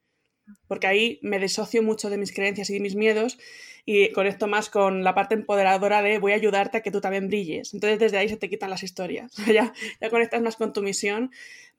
[0.66, 3.38] Porque ahí me desocio mucho de mis creencias y mis miedos
[3.84, 7.28] y conecto más con la parte empoderadora de voy a ayudarte a que tú también
[7.28, 7.74] brilles.
[7.74, 9.32] Entonces desde ahí se te quitan las historias.
[9.52, 11.30] ya, ya conectas más con tu misión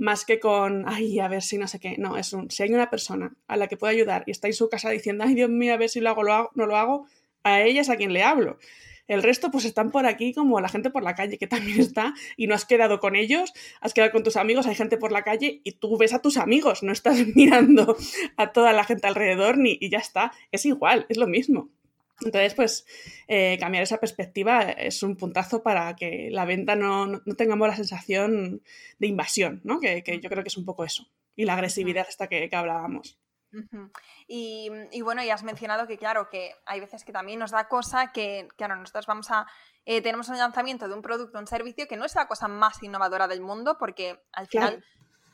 [0.02, 1.96] más que con, ay, a ver si no sé qué.
[2.00, 4.54] No, es un, si hay una persona a la que puedo ayudar y está en
[4.54, 6.76] su casa diciendo, ay, Dios mío, a ver si lo hago, lo hago, no lo
[6.76, 7.06] hago,
[7.44, 8.58] a ella es a quien le hablo.
[9.12, 12.13] El resto pues están por aquí como la gente por la calle que también está
[12.38, 15.24] y no has quedado con ellos, has quedado con tus amigos, hay gente por la
[15.24, 17.97] calle y tú ves a tus amigos, no estás mirando
[18.38, 21.69] a toda la gente alrededor ni y ya está, es igual, es lo mismo.
[22.21, 22.86] Entonces, pues
[23.28, 27.76] eh, cambiar esa perspectiva es un puntazo para que la venta no, no, tengamos la
[27.76, 28.62] sensación
[28.97, 29.82] de invasión, ¿no?
[29.82, 31.10] Que, que, yo creo que es un poco eso.
[31.36, 33.19] Y la agresividad esta que, que hablábamos.
[34.28, 37.68] Y, y, bueno, ya has mencionado que, claro, que hay veces que también nos da
[37.68, 39.48] cosa que, claro, nosotros vamos a.
[39.86, 42.82] Eh, tenemos un lanzamiento de un producto un servicio que no es la cosa más
[42.84, 44.78] innovadora del mundo, porque al final.
[44.78, 44.86] Claro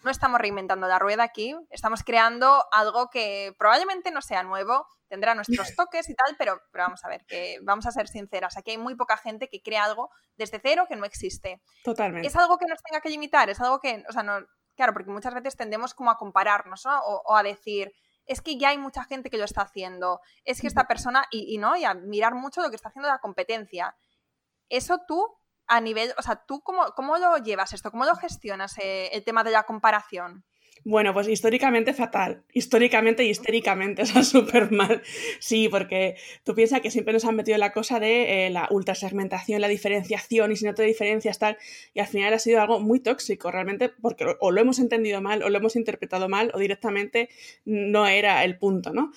[0.04, 5.36] no estamos reinventando la rueda aquí, estamos creando algo que probablemente no sea nuevo, tendrá
[5.36, 8.72] nuestros toques y tal, pero, pero vamos a ver, que vamos a ser sinceras, aquí
[8.72, 11.62] hay muy poca gente que crea algo desde cero que no existe.
[11.84, 12.28] Totalmente.
[12.28, 14.40] Es algo que nos tenga que limitar, es algo que, o sea, no,
[14.76, 17.00] claro, porque muchas veces tendemos como a compararnos ¿no?
[17.00, 17.92] o, o, a decir,
[18.28, 21.56] es que ya hay mucha gente que lo está haciendo, es que esta persona, y,
[21.56, 23.96] y no, y a mirar mucho lo que está haciendo la competencia.
[24.70, 25.38] Eso tú
[25.68, 27.92] a nivel, o sea, ¿tú cómo, cómo lo llevas esto?
[27.92, 30.46] ¿Cómo lo gestionas eh, el tema de la comparación?
[30.90, 35.02] Bueno, pues históricamente fatal, históricamente y histéricamente, o sea, súper mal.
[35.38, 39.60] Sí, porque tú piensas que siempre nos han metido la cosa de eh, la ultrasegmentación,
[39.60, 41.58] la diferenciación, y si no te diferencias tal,
[41.94, 45.44] y al final ha sido algo muy tóxico, realmente, porque o lo hemos entendido mal,
[45.44, 47.28] o lo hemos interpretado mal, o directamente
[47.66, 49.12] no era el punto, ¿no?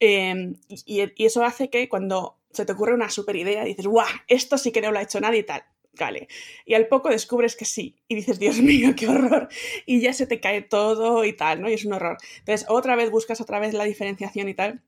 [0.00, 0.56] Y,
[0.86, 4.08] y, eso hace que cuando se te ocurre una super idea, dices, ¡guau!
[4.26, 5.62] Esto sí que no lo ha hecho nadie y tal
[5.98, 6.28] vale.
[6.64, 7.96] Y al poco descubres que sí.
[8.08, 9.48] Y dices, Dios mío, qué horror.
[9.86, 11.70] Y ya se te cae todo y tal, ¿no?
[11.70, 12.18] Y es un horror.
[12.38, 14.82] Entonces, otra vez buscas otra vez la diferenciación y tal.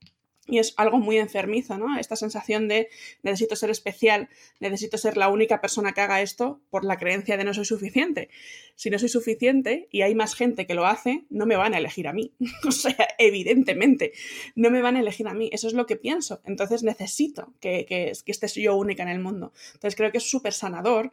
[0.47, 1.97] Y es algo muy enfermizo, ¿no?
[1.97, 2.89] Esta sensación de
[3.23, 4.29] necesito ser especial,
[4.59, 8.29] necesito ser la única persona que haga esto por la creencia de no soy suficiente.
[8.75, 11.79] Si no soy suficiente y hay más gente que lo hace, no me van a
[11.79, 12.31] elegir a mí.
[12.67, 14.13] o sea, evidentemente,
[14.55, 15.49] no me van a elegir a mí.
[15.51, 16.41] Eso es lo que pienso.
[16.45, 19.53] Entonces necesito que, que, que esté yo única en el mundo.
[19.73, 21.11] Entonces creo que es súper sanador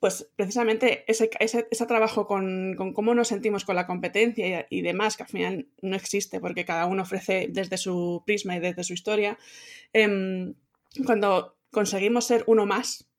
[0.00, 4.80] pues precisamente ese, ese, ese trabajo con, con, cómo nos sentimos con la competencia y,
[4.80, 8.82] demás, que al final no existe porque cada uno ofrece desde su prisma y desde
[8.82, 9.38] su historia,
[9.92, 10.54] eh,
[11.04, 13.09] cuando conseguimos ser uno más,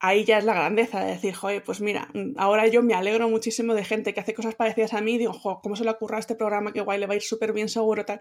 [0.00, 3.74] ahí ya es la grandeza de decir, joder, pues mira, ahora yo me alegro muchísimo
[3.74, 6.72] de gente que hace cosas parecidas a mí digo, ¿cómo se le ocurra este programa?
[6.72, 8.20] Qué guay, le va a ir súper bien seguro, tal.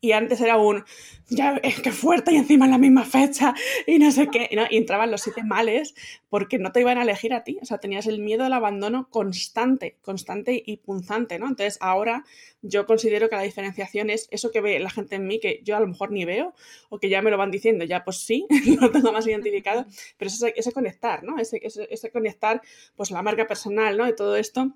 [0.00, 0.84] Y antes era un,
[1.28, 3.54] ya, es que fuerte y encima en la misma fecha
[3.86, 4.50] y no sé qué.
[4.54, 4.64] ¿no?
[4.68, 5.94] y entraban los siete males
[6.28, 7.58] porque no te iban a elegir a ti.
[7.62, 11.46] O sea, tenías el miedo al abandono constante, constante y punzante, ¿no?
[11.46, 12.24] Entonces ahora
[12.62, 15.76] yo considero que la diferenciación es eso que ve la gente en mí que yo
[15.76, 16.54] a lo mejor ni veo
[16.88, 18.46] o que ya me lo van diciendo, ya pues sí,
[18.80, 19.86] lo tengo más identificado,
[20.18, 21.38] pero es ese, conectar, ¿no?
[21.38, 22.60] Ese, ese, conectar,
[22.96, 24.06] pues la marca personal, ¿no?
[24.06, 24.72] De todo esto,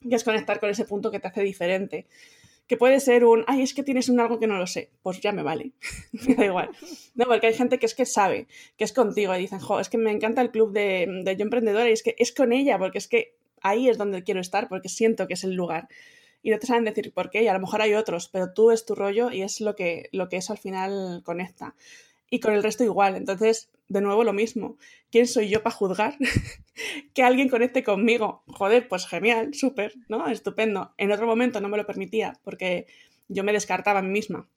[0.00, 2.06] y es conectar con ese punto que te hace diferente.
[2.66, 5.20] Que puede ser un, ay, es que tienes un algo que no lo sé, pues
[5.20, 5.72] ya me vale,
[6.28, 6.70] me da igual.
[7.14, 9.88] No, porque hay gente que es que sabe, que es contigo y dicen, jo, es
[9.88, 12.78] que me encanta el club de, de Yo Emprendedora y es que es con ella,
[12.78, 15.88] porque es que ahí es donde quiero estar, porque siento que es el lugar
[16.42, 18.70] y no te saben decir por qué, y a lo mejor hay otros, pero tú
[18.70, 21.74] es tu rollo y es lo que, lo que eso al final conecta.
[22.30, 23.16] Y con el resto igual.
[23.16, 24.76] Entonces, de nuevo lo mismo.
[25.10, 26.16] ¿Quién soy yo para juzgar
[27.14, 28.42] que alguien conecte conmigo?
[28.46, 30.28] Joder, pues genial, súper, ¿no?
[30.28, 30.92] Estupendo.
[30.98, 32.86] En otro momento no me lo permitía porque
[33.28, 34.48] yo me descartaba a mí misma.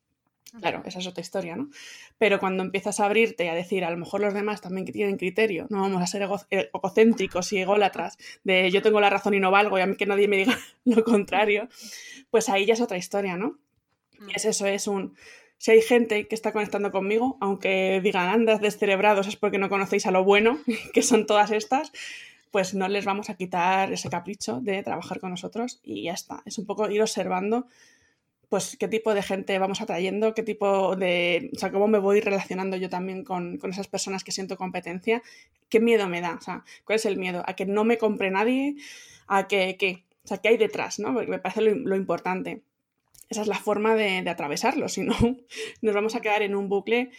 [0.59, 1.69] Claro, esa es otra historia, ¿no?
[2.17, 4.91] Pero cuando empiezas a abrirte y a decir, a lo mejor los demás también que
[4.91, 9.33] tienen criterio, no vamos a ser eh, egocéntricos y ególatras, de yo tengo la razón
[9.33, 11.69] y no valgo y a mí que nadie me diga lo contrario,
[12.31, 13.59] pues ahí ya es otra historia, ¿no?
[14.19, 14.29] Y mm.
[14.35, 15.15] es eso, es un...
[15.61, 20.07] Si hay gente que está conectando conmigo, aunque digan andas descerebrados es porque no conocéis
[20.07, 20.57] a lo bueno,
[20.91, 21.91] que son todas estas,
[22.49, 26.41] pues no les vamos a quitar ese capricho de trabajar con nosotros y ya está.
[26.47, 27.67] Es un poco ir observando
[28.49, 32.21] pues qué tipo de gente vamos atrayendo, qué tipo de, o sea, cómo me voy
[32.21, 35.21] relacionando yo también con, esas personas que siento competencia,
[35.69, 38.31] qué miedo me da, o sea, cuál es el miedo, a que no me compre
[38.31, 38.77] nadie,
[39.27, 40.05] a que, ¿qué?
[40.23, 41.11] o sea, qué hay detrás, ¿no?
[41.11, 42.63] Me parece lo, importante.
[43.31, 45.15] Esa es la forma de, de atravesarlo, si no,
[45.81, 47.11] nos vamos a quedar en un bucle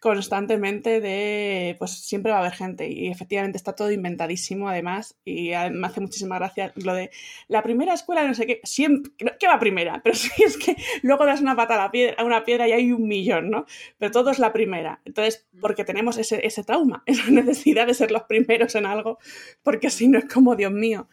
[0.00, 5.50] constantemente de, pues siempre va a haber gente y efectivamente está todo inventadísimo además y
[5.72, 7.10] me hace muchísima gracia lo de
[7.48, 10.00] la primera escuela no sé qué, siempre, ¿qué va primera?
[10.04, 12.72] Pero sí es que luego das una pata a, la piedra, a una piedra y
[12.72, 13.66] hay un millón, ¿no?
[13.98, 15.00] Pero todo es la primera.
[15.04, 19.18] Entonces, porque tenemos ese, ese trauma, esa necesidad de ser los primeros en algo,
[19.62, 21.08] porque si no es como, Dios mío,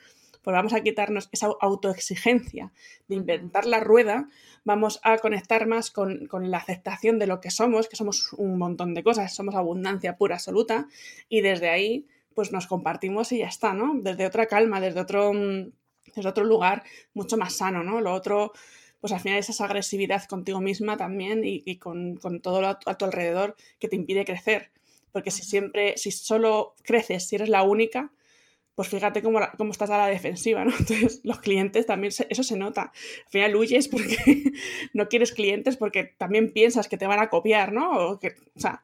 [0.46, 2.72] pues vamos a quitarnos esa autoexigencia
[3.08, 4.30] de inventar la rueda,
[4.64, 8.94] vamos a conectar más con, la aceptación de lo que somos, que somos un montón
[8.94, 10.88] de cosas, somos abundancia pura, absoluta,
[11.30, 12.06] y desde ahí
[12.36, 13.94] pues nos compartimos y ya está, ¿no?
[13.96, 15.72] Desde otra calma, desde otro, mm,
[16.16, 16.84] desde otro lugar
[17.16, 18.00] mucho más sano, ¿no?
[18.00, 18.54] Lo otro
[19.02, 23.06] pues al final es esa agresividad contigo misma también y, con, todo lo a tu
[23.06, 24.72] alrededor que te impide crecer.
[25.12, 28.12] Porque si siempre, si solo creces, si eres la única,
[28.76, 30.72] pues fíjate cómo, cómo, estás a la defensiva, ¿no?
[30.80, 32.92] Entonces, los clientes también, eso se nota.
[33.26, 34.18] Al final huyes porque
[34.94, 37.92] no quieres clientes porque también piensas que te van a copiar, ¿no?
[37.92, 38.84] O, que, o sea,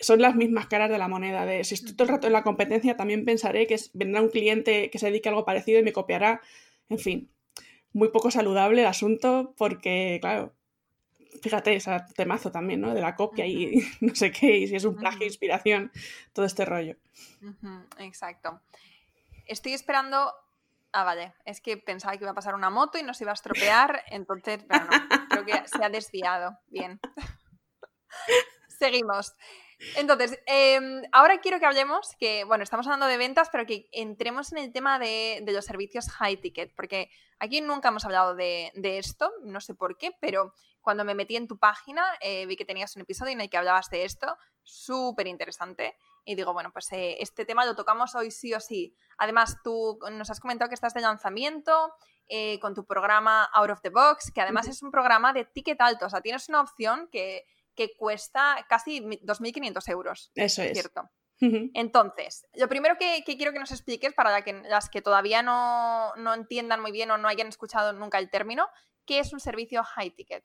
[0.00, 1.46] son las mismas caras de la moneda.
[1.46, 4.90] De si estoy todo el rato en la competencia, también pensaré que vendrá un cliente
[4.90, 6.40] que se dedique a algo parecido y me copiará.
[6.88, 7.30] En fin,
[7.92, 10.52] muy poco saludable el asunto porque, claro,
[11.42, 12.94] fíjate, ese temazo también, ¿no?
[12.94, 15.90] De la copia y no sé qué, y si es un plagio, inspiración,
[16.32, 16.96] todo este rollo.
[17.98, 18.60] Exacto.
[19.46, 20.34] Estoy esperando.
[20.92, 21.34] Ah, vale.
[21.44, 24.04] Es que pensaba que iba a pasar una moto y nos iba a estropear.
[24.08, 24.90] Entonces, pero no.
[25.28, 26.58] Creo que se ha desviado.
[26.68, 27.00] Bien.
[28.78, 29.34] Seguimos.
[29.96, 34.52] Entonces, em, ahora quiero que hablemos, que, bueno, estamos hablando de ventas, pero que entremos
[34.52, 39.30] en el tema de, los servicios high ticket, porque aquí nunca hemos hablado de, esto,
[39.42, 42.96] no sé por qué, pero cuando me metí en tu página eh, vi que tenías
[42.96, 45.96] un episodio en el que hablabas de esto, súper interesante
[46.26, 48.94] y digo, bueno, pues eh, este tema lo tocamos hoy sí o sí.
[49.16, 51.94] Además, tú nos has comentado que estás de lanzamiento
[52.26, 55.80] eh, con tu programa Out of the Box, que además es un programa de ticket
[55.80, 57.44] alto, o sea, tienes una opción que,
[57.98, 60.32] cuesta casi 2.500 euros.
[60.34, 60.72] Eso es.
[60.72, 61.02] ¿Cierto?
[61.38, 66.32] Entonces, lo primero que, quiero que nos expliques para que, las que todavía no, no,
[66.32, 68.66] entiendan muy bien o no hayan escuchado nunca el término,
[69.06, 70.44] ¿qué es un servicio high ticket?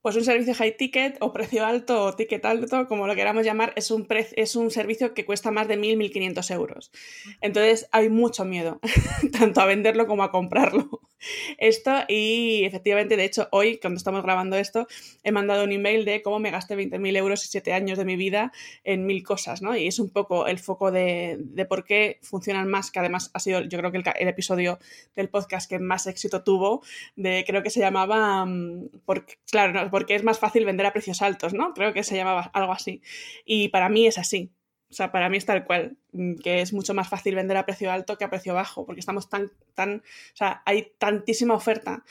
[0.00, 3.72] Pues un servicio high ticket o precio alto o ticket alto, como lo queramos llamar,
[3.76, 6.90] es un, es un servicio que cuesta más de 1.000, 1.500 euros.
[7.40, 8.80] Entonces hay mucho miedo,
[9.38, 11.00] tanto a venderlo como a comprarlo.
[11.58, 14.86] Esto y efectivamente, de hecho, hoy, cuando estamos grabando esto,
[15.22, 18.16] he mandado un email de cómo me gasté 20.000 euros y 7 años de mi
[18.16, 18.52] vida
[18.84, 19.76] en mil cosas, ¿no?
[19.76, 23.40] Y es un poco el foco de, de por qué funcionan más, que además ha
[23.40, 24.78] sido, yo creo que el, episodio
[25.16, 26.82] del podcast que más éxito tuvo,
[27.16, 31.22] de creo que se llamaba, mm, porque, claro, porque es más fácil vender a precios
[31.22, 31.74] altos, ¿no?
[31.74, 33.02] Creo que se llamaba algo así.
[33.44, 34.50] Y para mí es así.
[34.90, 37.66] O sea, para mí es tal cual, mm, que es mucho más fácil vender a
[37.66, 42.04] precio alto que a precio bajo, porque estamos tan, tan, o sea, hay tantísima oferta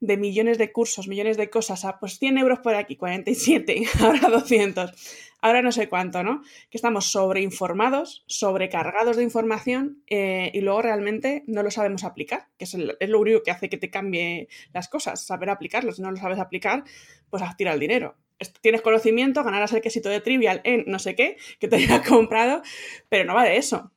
[0.00, 4.28] de millones de cursos, millones de cosas, a pues 100 euros por aquí, 47, ahora
[4.28, 4.92] 200,
[5.40, 6.42] ahora no sé cuánto, ¿no?
[6.70, 12.64] Que estamos sobreinformados, sobrecargados de información eh, y luego realmente no lo sabemos aplicar, que
[12.64, 15.92] es, es, lo único que hace que te cambie las cosas, saber aplicarlo.
[15.92, 16.84] Si no lo sabes aplicar,
[17.30, 18.16] pues a tirar el dinero.
[18.60, 22.62] Tienes conocimiento, ganarás el quesito de trivial en no sé qué, que te haya comprado,
[23.08, 23.90] pero no va de eso.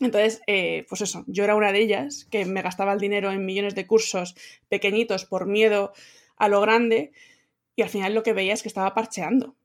[0.00, 3.44] Entonces, eh, pues eso, yo era una de ellas que me gastaba el dinero en
[3.44, 4.34] millones de cursos
[4.68, 5.92] pequeñitos por miedo
[6.36, 7.12] a lo grande
[7.76, 9.56] y al final lo que veía es que estaba parcheando.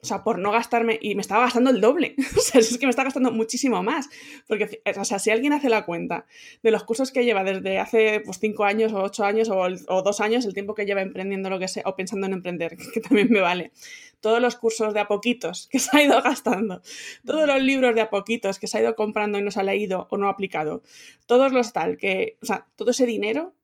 [0.00, 2.14] O sea, por no gastarme, y me estaba gastando el doble.
[2.36, 4.08] o sea, es que me está gastando muchísimo más.
[4.46, 6.26] Porque, o sea, si alguien hace la cuenta
[6.62, 10.02] de los cursos que lleva desde hace pues, cinco años o ocho años o, o,
[10.02, 13.00] dos años, el tiempo que lleva emprendiendo lo que sea, o pensando en emprender, que
[13.00, 13.72] también me vale.
[14.20, 16.82] Todos los cursos de a poquitos que se ha ido gastando,
[17.24, 19.64] todos los libros de a poquitos que se ha ido comprando y no se ha
[19.64, 20.82] leído o no ha aplicado,
[21.26, 23.54] todos los tal, que, o sea, todo ese dinero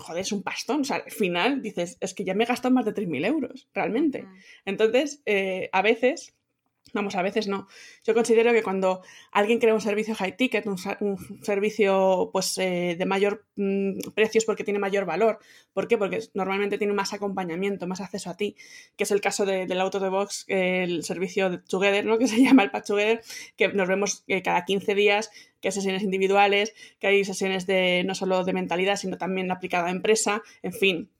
[0.00, 0.82] joder, es un pastón.
[0.82, 3.68] O sea, al final dices, es que ya me he gastado más de 3.000 euros,
[3.74, 4.26] realmente.
[4.64, 6.36] Entonces, eh, a veces
[6.92, 7.68] Vamos, a veces no.
[8.04, 10.78] Yo considero que cuando alguien crea un servicio high ticket, un,
[11.42, 15.38] servicio pues, eh, de mayor mm, precios porque tiene mayor valor.
[15.72, 15.98] ¿Por qué?
[15.98, 18.56] Porque normalmente tiene más acompañamiento, más acceso a ti,
[18.96, 22.18] que es el caso del auto de box, el servicio de Together, ¿no?
[22.18, 23.22] que se llama el Patch Together,
[23.56, 28.02] que nos vemos eh, cada 15 días, que hay sesiones individuales, que hay sesiones de
[28.04, 31.10] no solo de mentalidad, sino también aplicada a empresa, en fin,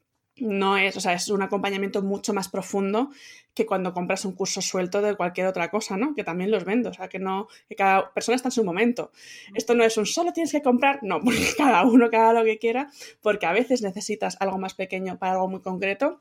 [0.41, 3.11] no es, o sea, es un acompañamiento mucho más profundo
[3.55, 6.15] que cuando compras un curso suelto de cualquier otra cosa, ¿no?
[6.15, 9.11] Que también los vendo, o sea, que no, que cada persona está en su momento.
[9.55, 12.59] Esto no es un solo tienes que comprar, no, porque cada uno haga lo que
[12.59, 16.21] quiera, porque a veces necesitas algo más pequeño para algo muy concreto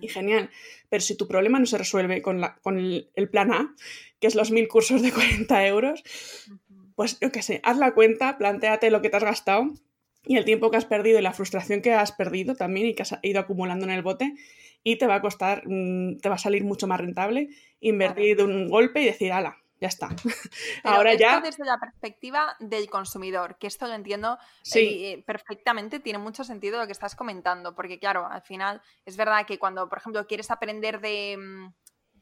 [0.00, 0.50] y genial.
[0.88, 3.74] Pero si tu problema no se resuelve con, la, con el, plan A,
[4.18, 6.02] que es los mil cursos de 40 euros,
[6.96, 9.70] pues yo qué sé, haz la cuenta, planteate lo que te has gastado
[10.24, 13.02] y el tiempo que has perdido y la frustración que has perdido también y que
[13.02, 14.34] has ido acumulando en el bote
[14.82, 17.48] y te va a costar, mm, te va a salir mucho más rentable
[17.80, 20.08] invertir de un golpe y decir, ala, ya está.
[20.84, 21.40] Ahora ya.
[21.40, 24.38] Desde la perspectiva del consumidor, que esto lo entiendo
[24.74, 29.46] eh, perfectamente, tiene mucho sentido lo que estás comentando, porque claro, al final es verdad
[29.46, 31.72] que cuando, por ejemplo, quieres aprender de mm,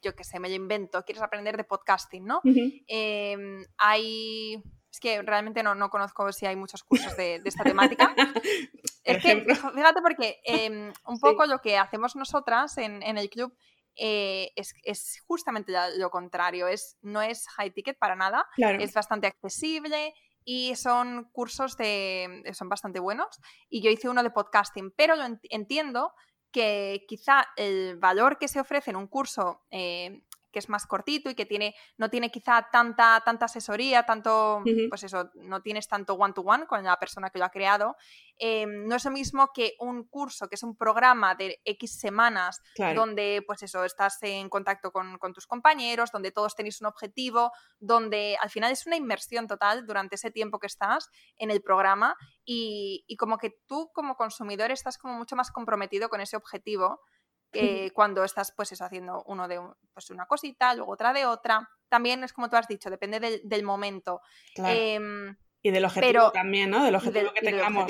[0.00, 2.40] yo qué sé, me lo invento, quieres aprender de podcasting, ¿no?
[2.86, 4.62] Em, hay
[4.98, 8.14] es que realmente no, no conozco si hay muchos cursos de, esta temática.
[9.04, 13.56] es que, fíjate, porque em, un poco lo que hacemos nosotras en, el club
[13.94, 16.66] eh, es, justamente lo contrario.
[16.66, 22.42] Es, no es high ticket para nada, es bastante accesible y son cursos de.
[22.52, 23.28] son bastante buenos.
[23.68, 26.12] Y yo hice uno de podcasting, pero lo entiendo
[26.50, 31.30] que quizá el valor que se ofrece en un curso eh, que es más cortito
[31.30, 36.14] y que tiene, no tiene quizá tanta, tanta asesoría, tanto, pues eso, no tienes tanto
[36.14, 37.96] one-to-one con la persona que lo ha creado.
[38.38, 42.62] Em, no es lo mismo que un curso, que es un programa de X semanas,
[42.94, 48.36] donde, pues eso, estás en contacto con, tus compañeros, donde todos tenéis un objetivo, donde
[48.40, 53.04] al final es una inmersión total durante ese tiempo que estás en el programa y,
[53.06, 57.00] y como que tú como consumidor estás como mucho más comprometido con ese objetivo
[57.52, 59.60] eh, cuando estás pues eso, haciendo uno de
[59.92, 61.68] pues, una cosita, luego otra de otra.
[61.88, 64.20] También es como tú has dicho, depende del, momento.
[64.56, 66.84] Em, y del objetivo también, ¿no?
[66.84, 67.86] Del objetivo que tengamos.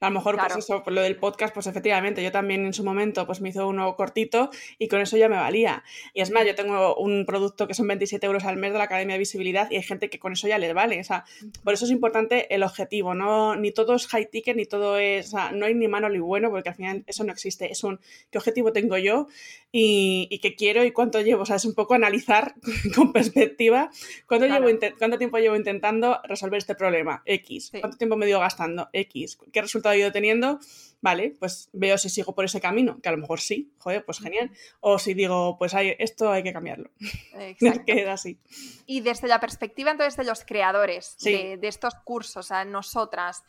[0.00, 2.82] A lo mejor, pues eso, por lo del podcast, pues efectivamente, yo también en su
[2.84, 5.84] momento pues me hizo uno cortito y con eso ya me valía.
[6.14, 8.84] Y es más, yo tengo un producto que son 27 euros al mes de la
[8.84, 10.98] Academia de Visibilidad y hay gente que con eso ya les vale.
[11.00, 11.24] O sea,
[11.62, 13.56] por eso es importante el objetivo, ¿no?
[13.56, 16.18] Ni todo es high ticket, ni todo es, o sea, no hay ni malo ni
[16.18, 17.70] bueno, porque al final eso no existe.
[17.70, 19.28] Es un, ¿qué objetivo tengo yo
[19.70, 21.42] y, y qué quiero y cuánto llevo?
[21.42, 22.54] O sea, es un poco analizar
[22.94, 23.90] con perspectiva
[24.26, 24.66] cuánto, llevo
[24.98, 27.72] cuánto tiempo llevo intentando resolver este problema, X.
[27.80, 28.88] ¿Cuánto tiempo me dio gastando?
[28.92, 29.38] X.
[29.52, 30.60] ¿Qué resultado ido teniendo,
[31.00, 34.20] vale, pues veo si sigo por ese camino, que a lo mejor sí, joder, pues
[34.20, 34.50] genial.
[34.80, 36.90] O si digo, pues hay, esto hay que cambiarlo.
[37.86, 38.38] Queda así.
[38.86, 43.42] Y desde la perspectiva entonces de los creadores de, estos cursos, a nosotras,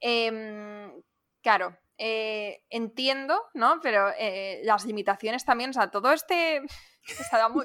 [0.00, 0.90] em,
[1.42, 3.80] claro, eh, entiendo, ¿no?
[3.82, 6.62] Pero eh, las limitaciones también, o sea, todo este...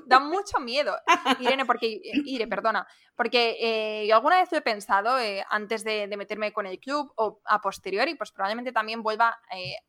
[0.06, 0.96] da, mucho miedo,
[1.40, 2.00] Irene, porque...
[2.26, 5.18] Irene, perdona, porque eh, yo alguna vez lo he pensado
[5.50, 9.38] antes de, meterme con el club o a posteriori, pues probablemente también vuelva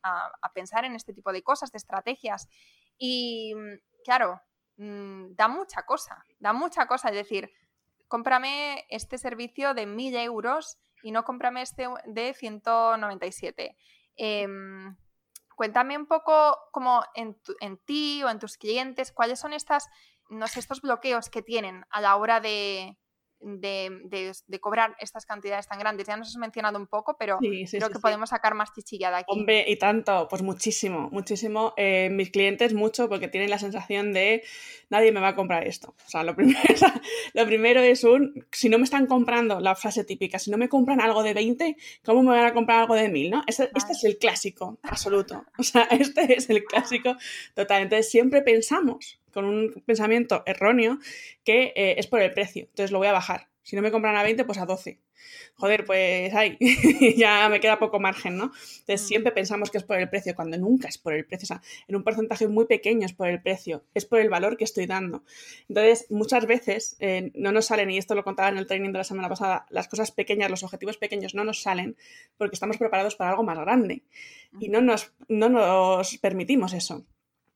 [0.01, 2.47] a, pensar en este tipo de cosas, de estrategias.
[2.97, 3.53] Y
[4.03, 4.41] claro,
[4.77, 7.51] mm, da mucha cosa, da mucha cosa, es decir,
[8.07, 13.75] cómprame este servicio de 1000 euros y no cómprame este de 197.
[15.57, 17.35] Cuéntame un poco como en,
[17.83, 19.89] ti o en tus clientes, cuáles son estas,
[20.29, 22.95] no estos bloqueos que tienen a la hora de,
[23.39, 26.07] de, de, cobrar estas cantidades tan grandes.
[26.07, 29.25] Ya nos has mencionado un poco, pero creo que podemos sacar más chichilla de aquí.
[29.29, 31.73] Hombre, y tanto, pues muchísimo, muchísimo.
[31.77, 34.43] Eh, mis clientes mucho porque tienen la sensación de
[34.89, 35.95] nadie me va a comprar esto.
[36.05, 36.59] O sea, lo primero,
[37.33, 40.69] lo primero es un, si no me están comprando, la frase típica, si no me
[40.69, 43.29] compran algo de 20, ¿cómo me van a comprar algo de 1000?
[43.29, 43.43] ¿no?
[43.47, 45.45] Este, este es el clásico, absoluto.
[45.59, 47.15] O sea, este es el clásico
[47.53, 47.83] total.
[47.83, 50.97] Entonces siempre pensamos con un pensamiento erróneo
[51.43, 52.63] que eh, es por el precio.
[52.63, 53.49] Entonces lo voy a bajar.
[53.61, 54.99] Si no me compran a 20, pues a 12.
[55.53, 56.57] Joder, pues ahí,
[57.15, 58.45] ya me queda poco margen, ¿no?
[58.45, 59.07] Entonces mm.
[59.07, 61.45] siempre pensamos que es por el precio, cuando nunca es por el precio.
[61.45, 64.57] O sea, en un porcentaje muy pequeño es por el precio, es por el valor
[64.57, 65.23] que estoy dando.
[65.69, 68.97] Entonces, muchas veces eh, no nos salen, y esto lo contaba en el training de
[68.97, 71.95] la semana pasada, las cosas pequeñas, los objetivos pequeños no nos salen
[72.39, 74.01] porque estamos preparados para algo más grande
[74.59, 77.05] y no nos, no nos permitimos eso.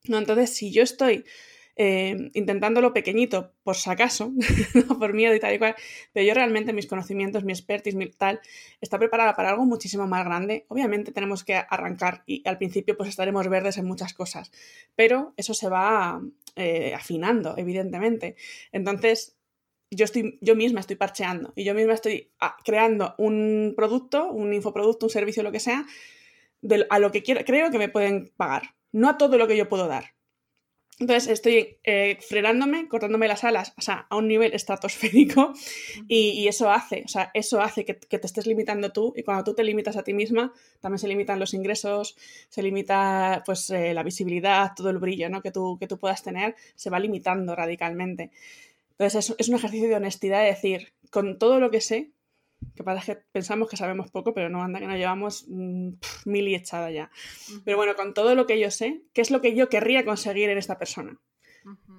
[0.05, 0.17] ¿no?
[0.17, 1.25] Entonces, si yo estoy
[1.83, 4.31] eh, intentándolo pequeñito, por si acaso,
[4.99, 5.75] por miedo y tal y cual,
[6.13, 8.39] pero yo realmente mis conocimientos, mi expertise, mi tal,
[8.81, 10.67] está preparada para algo muchísimo más grande.
[10.67, 14.51] Obviamente tenemos que arrancar y al principio pues estaremos verdes en muchas cosas,
[14.95, 16.21] pero eso se va
[16.55, 18.35] eh, afinando, evidentemente.
[18.71, 19.35] Entonces,
[19.89, 24.53] yo, estoy, yo misma estoy parcheando y yo misma estoy ah, creando un producto, un
[24.53, 25.87] infoproducto, un servicio, lo que sea,
[26.91, 29.67] a lo que quiero, creo que me pueden pagar, no a todo lo que yo
[29.67, 30.13] puedo dar.
[31.01, 35.51] Entonces estoy eh, frenándome, cortándome las alas, o sea, a un nivel estratosférico
[36.07, 39.55] y, eso hace, o sea, eso hace que, te estés limitando tú y cuando tú
[39.55, 42.15] te limitas a ti misma, también se limitan los ingresos,
[42.49, 45.41] se limita pues eh, la visibilidad, todo el brillo ¿no?
[45.41, 48.29] que, tú, que tú puedas tener, se va limitando radicalmente.
[48.91, 52.11] Entonces es, es un ejercicio de honestidad de decir, con todo lo que sé,
[52.75, 55.89] que pasa que pensamos que sabemos poco, pero no anda que nos llevamos mm,
[56.25, 57.11] mil y echada ya.
[57.65, 60.49] Pero bueno, con todo lo que yo sé, ¿qué es lo que yo querría conseguir
[60.49, 61.19] en esta persona?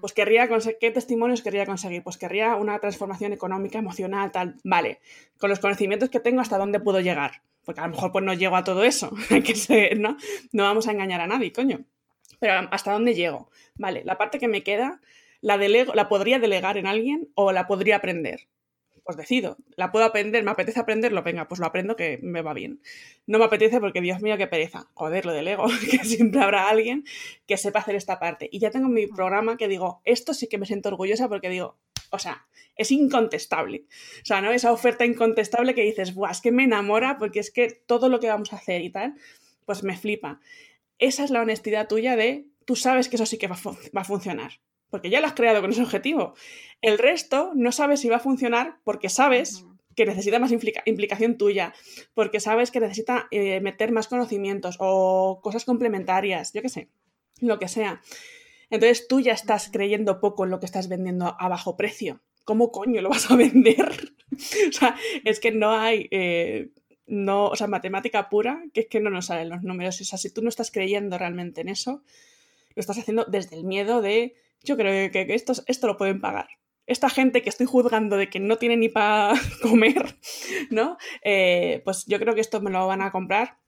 [0.01, 2.03] Pues querría conseguir, ¿qué testimonios querría conseguir?
[2.03, 4.57] Pues querría una transformación económica, emocional, tal.
[4.65, 5.01] Vale,
[5.39, 7.43] con los conocimientos que tengo, ¿hasta dónde puedo llegar?
[7.65, 10.17] Porque a lo mejor pues no llego a todo eso, que ¿no?
[10.53, 11.85] No vamos a engañar a nadie, coño.
[12.41, 13.51] Pero ¿hasta dónde llego?
[13.77, 15.01] Vale, la parte que me queda,
[15.41, 18.49] la, delego, la podría delegar en alguien o la podría aprender
[19.05, 19.57] pues decido.
[19.77, 22.81] La puedo aprender, me apetece aprenderlo, venga, pues lo aprendo que me va bien.
[23.27, 24.89] No me apetece porque, Dios mío, qué pereza.
[24.95, 27.05] Joder, lo ego que siempre habrá alguien
[27.47, 28.49] que sepa hacer esta parte.
[28.53, 31.77] Y ya tengo mi programa que digo, esto sí que me siento orgullosa porque digo,
[32.11, 32.47] o sea,
[32.77, 33.87] es incontestable.
[34.23, 34.51] O sea, ¿no?
[34.51, 38.21] Esa oferta incontestable que dices, Buah, es que me enamora porque es que todo lo
[38.21, 39.15] que vamos a hacer y tal,
[39.67, 40.41] pues me flipa.
[40.99, 44.61] Esa es la honestidad tuya de, tú sabes que eso sí que va a funcionar
[44.93, 46.35] porque ya lo has creado con ese objetivo.
[46.83, 49.65] El resto no sabes si va a funcionar porque sabes
[49.97, 51.73] que necesita más implicación tuya,
[52.13, 56.91] porque sabes que necesita eh, meter más conocimientos o cosas complementarias, yo qué sé,
[57.41, 58.03] lo que sea.
[58.69, 62.21] Entonces tú ya estás creyendo poco en lo que estás vendiendo a bajo precio.
[62.45, 64.13] ¿Cómo coño lo vas a vender?
[64.69, 66.69] o sea, es que no hay, eh,
[67.07, 69.99] no, o sea, matemática pura, que es que no nos salen los números.
[70.03, 72.03] O sea, si tú no estás creyendo realmente en eso,
[72.75, 74.35] lo estás haciendo desde el miedo de
[74.65, 76.49] yo creo que, esto, esto lo pueden pagar.
[76.87, 80.17] Esta gente que estoy juzgando de que no tiene ni para comer,
[80.71, 80.97] ¿no?
[81.23, 83.59] Eh, pues yo creo que esto me lo van a comprar.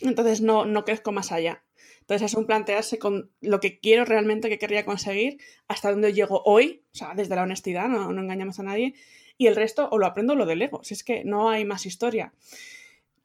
[0.00, 1.64] Entonces no, no crezco más allá.
[2.00, 6.42] Entonces es un plantearse con lo que quiero realmente, que querría conseguir, hasta dónde llego
[6.44, 8.94] hoy, o sea, desde la honestidad, no, no engañamos a nadie,
[9.36, 11.84] y el resto o lo aprendo o lo delego, si es que no hay más
[11.84, 12.32] historia.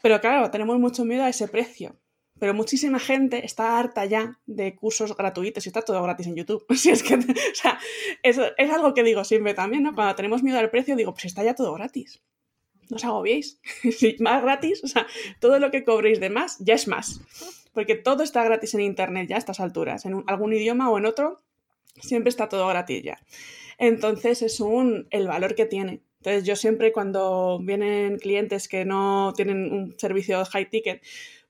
[0.02, 1.96] Pero claro, tenemos mucho miedo a ese precio
[2.44, 6.66] pero muchísima gente está harta ya de cursos gratuitos y está todo gratis en YouTube.
[6.76, 7.22] Si es que, o
[7.54, 7.80] sea,
[8.22, 8.38] es,
[8.70, 9.96] algo que digo siempre también, ¿no?
[9.96, 12.22] Cuando tenemos miedo al precio, digo, pues está ya todo gratis.
[12.90, 13.62] No os agobiéis.
[13.98, 15.08] Si más gratis, o sea,
[15.40, 17.22] todo lo que cobréis de más ya es más.
[17.72, 20.04] Porque todo está gratis en Internet ya a estas alturas.
[20.04, 21.42] En algún idioma o en otro,
[22.02, 23.22] siempre está todo gratis ya.
[23.78, 26.02] Entonces es un, el valor que tiene.
[26.18, 31.02] Entonces yo siempre cuando vienen clientes que no tienen un servicio high ticket,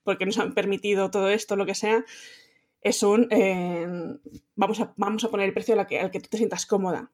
[0.03, 2.05] porque nos han permitido todo esto, lo que sea,
[2.81, 3.87] es un eh,
[4.55, 7.11] vamos, a, vamos a poner el precio al que, al que tú te sientas cómoda.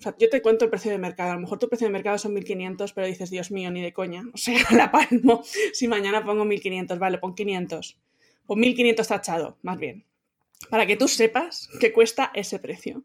[0.00, 1.32] O sea, yo te cuento el precio de mercado.
[1.32, 3.92] A lo mejor tu precio de mercado son 1.500, pero dices, Dios mío, ni de
[3.92, 4.24] coña.
[4.32, 5.42] O sea, la palmo.
[5.74, 7.98] Si mañana pongo 1.500, vale, pon 500.
[8.46, 10.06] O 1.500 tachado, más bien.
[10.70, 13.04] Para que tú sepas que cuesta ese precio.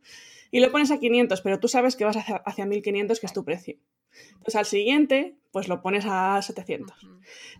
[0.51, 3.33] Y lo pones a 500, pero tú sabes que vas hacia, hacia 1.500, que es
[3.33, 3.75] tu precio.
[4.31, 6.97] Entonces al siguiente, pues lo pones a 700.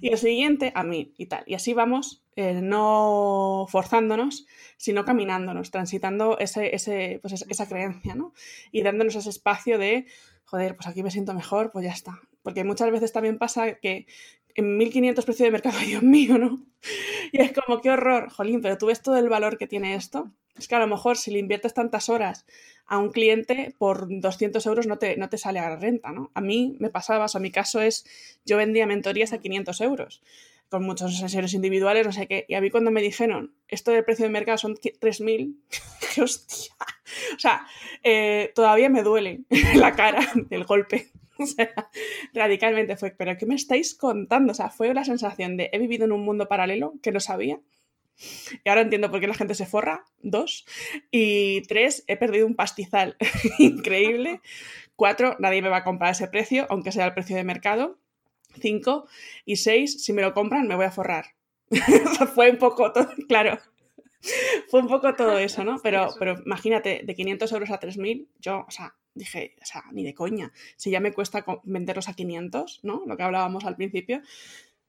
[0.02, 1.44] Y al siguiente a 1000 y tal.
[1.48, 4.46] Y así vamos, eh, no forzándonos,
[4.78, 8.34] sino caminándonos, transitando ese, ese, pues esa creencia, ¿no?
[8.72, 10.06] Y dándonos ese espacio de,
[10.44, 12.20] joder, pues aquí me siento mejor, pues ya está.
[12.44, 14.06] Porque muchas veces también pasa que
[14.56, 16.66] en 1500 precio de mercado, Dios mío, ¿no?
[17.32, 20.32] Y es como, qué horror, jolín, pero tú ves todo el valor que tiene esto
[20.58, 22.46] Es que a lo mejor si le inviertes tantas horas
[22.86, 26.32] a un cliente, por 200 euros no te, no te sale a la renta, ¿no?
[26.34, 28.06] A mí me pasaba, o sea, mi caso es,
[28.46, 30.22] yo vendía mentorías a 500 euros
[30.70, 32.46] con muchas sesiones individuales, no sé qué.
[32.48, 35.56] Y a mí cuando me dijeron, esto del precio de mercado son 3.000,
[36.02, 36.76] dije, hostia.
[37.36, 37.66] O sea,
[38.04, 39.42] eh, todavía me duele
[39.76, 41.08] la cara del golpe.
[41.38, 41.70] O sea,
[42.34, 44.54] radicalmente fue, pero ¿qué me estáis contando?
[44.54, 47.60] O sea, fue la sensación de he vivido en un mundo paralelo que no sabía.
[48.64, 50.06] Y ahora entiendo por qué la gente se forra.
[50.22, 50.66] Dos.
[51.12, 53.18] Y tres, he perdido un pastizal
[53.60, 54.42] increíble.
[54.96, 57.98] Cuatro, nadie me va a comprar ese precio, aunque sea el precio de mercado.
[58.60, 59.08] 5
[59.46, 61.36] y 6, si me lo compran, me voy a forrar.
[62.36, 63.60] fue un poco todo, claro.
[64.70, 65.80] Fue un poco todo eso, ¿no?
[65.84, 70.04] Pero, pero imagínate, de 500 euros a 3.000, yo, o sea, dije, o sea, ni
[70.04, 70.52] de coña.
[70.78, 73.04] Si ya me cuesta venderlos a 500, ¿no?
[73.06, 74.22] Lo que hablábamos al principio,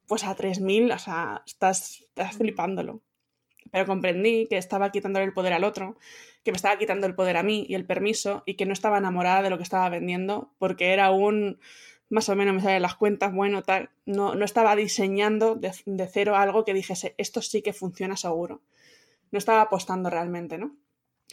[0.07, 3.03] pues a 3.000, o sea, estás, estás flipándolo.
[3.77, 5.99] Pero comprendí que estaba quitándole el poder al otro,
[6.43, 8.97] que me estaba quitando el poder a mí y el permiso, y que no estaba
[8.97, 11.59] enamorada de lo que estaba vendiendo, porque era un
[12.09, 13.91] más o menos me salen las cuentas, bueno, tal.
[14.07, 18.63] No, no estaba diseñando de, de, cero algo que dijese, esto sí que funciona seguro.
[19.31, 20.75] No estaba apostando realmente, ¿no?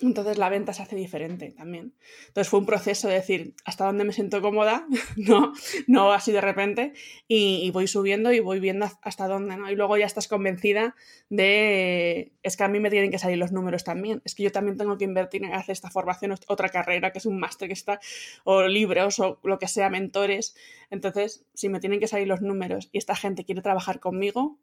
[0.02, 1.94] Entonces la venta se hace diferente también.
[2.28, 4.88] Entonces fue un proceso de decir hasta dónde me siento cómoda,
[5.18, 5.54] no,
[5.86, 6.94] no así de repente,
[7.28, 9.70] y, voy subiendo y voy viendo hasta dónde, ¿no?
[9.70, 10.96] Y luego ya estás convencida
[11.30, 14.52] de, es que a mí me tienen que salir los números también, es que yo
[14.52, 17.74] también tengo que invertir en hacer esta formación, otra carrera, que es un máster que
[17.74, 18.00] está,
[18.44, 20.56] o libros, o lo que sea, mentores.
[20.89, 24.58] Entonces, si me tienen que salir los números y esta gente quiere trabajar conmigo,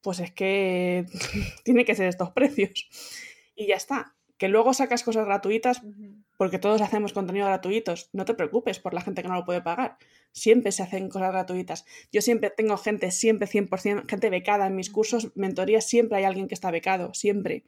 [0.00, 1.06] pues es que
[1.64, 2.88] tiene que ser estos precios.
[3.54, 5.82] Y ya está que luego sacas cosas gratuitas,
[6.36, 9.60] porque todos hacemos contenido gratuitos, no te preocupes por la gente que no lo puede
[9.60, 9.98] pagar.
[10.32, 11.84] Siempre se hacen cosas gratuitas.
[12.10, 16.48] Yo siempre tengo gente, siempre 100%, gente becada en mis cursos, mentorías, siempre hay alguien
[16.48, 17.62] que está becado, siempre.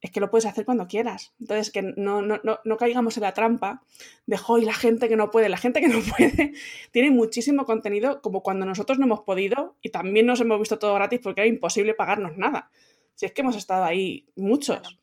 [0.00, 1.34] Es que lo puedes hacer cuando quieras.
[1.40, 3.82] Entonces, que no, no, no, no caigamos en la trampa
[4.26, 6.52] de, hoy la gente que no puede, la gente que no puede
[6.92, 10.94] tiene muchísimo contenido como cuando nosotros no hemos podido y también nos hemos visto todo
[10.94, 12.70] gratis porque era imposible pagarnos nada.
[13.16, 14.99] Si es que hemos estado ahí muchos.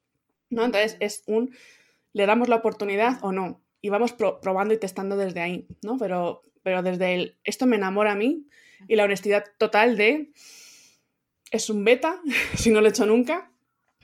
[0.49, 0.65] ¿No?
[0.65, 1.55] Entonces es un,
[2.13, 5.97] le damos la oportunidad o no, y vamos probando y testando desde ahí, ¿no?
[5.97, 8.47] Pero, pero desde el, esto me enamora a mí
[8.87, 10.31] y la honestidad total de,
[11.51, 12.21] es un beta,
[12.55, 13.51] si no lo he hecho nunca,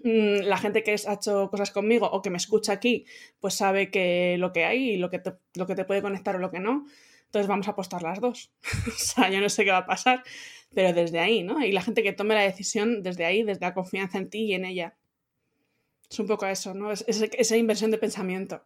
[0.03, 3.05] mm, la gente que ha hecho cosas conmigo o que me escucha aquí,
[3.39, 6.35] pues sabe que lo que hay y lo que te, lo que te puede conectar
[6.35, 6.85] o lo que no.
[7.25, 8.51] Entonces vamos a apostar las dos.
[8.87, 10.23] o sea, yo no sé qué va a pasar,
[10.73, 11.65] pero desde ahí, ¿no?
[11.65, 14.53] Y la gente que tome la decisión desde ahí, desde la confianza en ti y
[14.53, 14.95] en ella.
[16.14, 16.91] Es un poco eso, ¿no?
[16.91, 18.64] Es, esa inversión de pensamiento.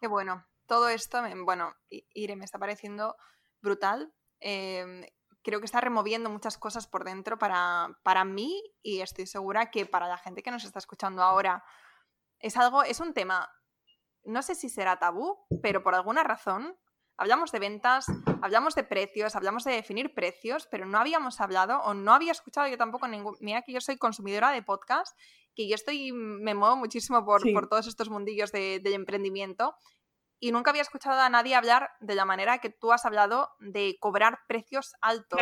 [0.00, 0.44] Qué bueno.
[0.66, 3.16] Todo esto, bueno, Ire, me está pareciendo
[3.62, 4.12] brutal.
[4.40, 5.06] Em,
[5.42, 9.86] creo que está removiendo muchas cosas por dentro para, para mí y estoy segura que
[9.86, 11.62] para la gente que nos está escuchando ahora
[12.40, 13.48] es algo, es un tema,
[14.24, 16.76] no sé si será tabú, pero por alguna razón
[17.18, 18.06] Hablamos de ventas,
[18.42, 22.68] hablamos de precios, hablamos de definir precios, pero no habíamos hablado o no había escuchado
[22.68, 23.36] yo tampoco ningún...
[23.40, 25.18] Mira que yo soy consumidora de podcast,
[25.54, 29.74] que yo estoy, me muevo muchísimo por, por todos estos mundillos de, del emprendimiento
[30.38, 33.96] y nunca había escuchado a nadie hablar de la manera que tú has hablado de
[33.98, 35.40] cobrar precios altos.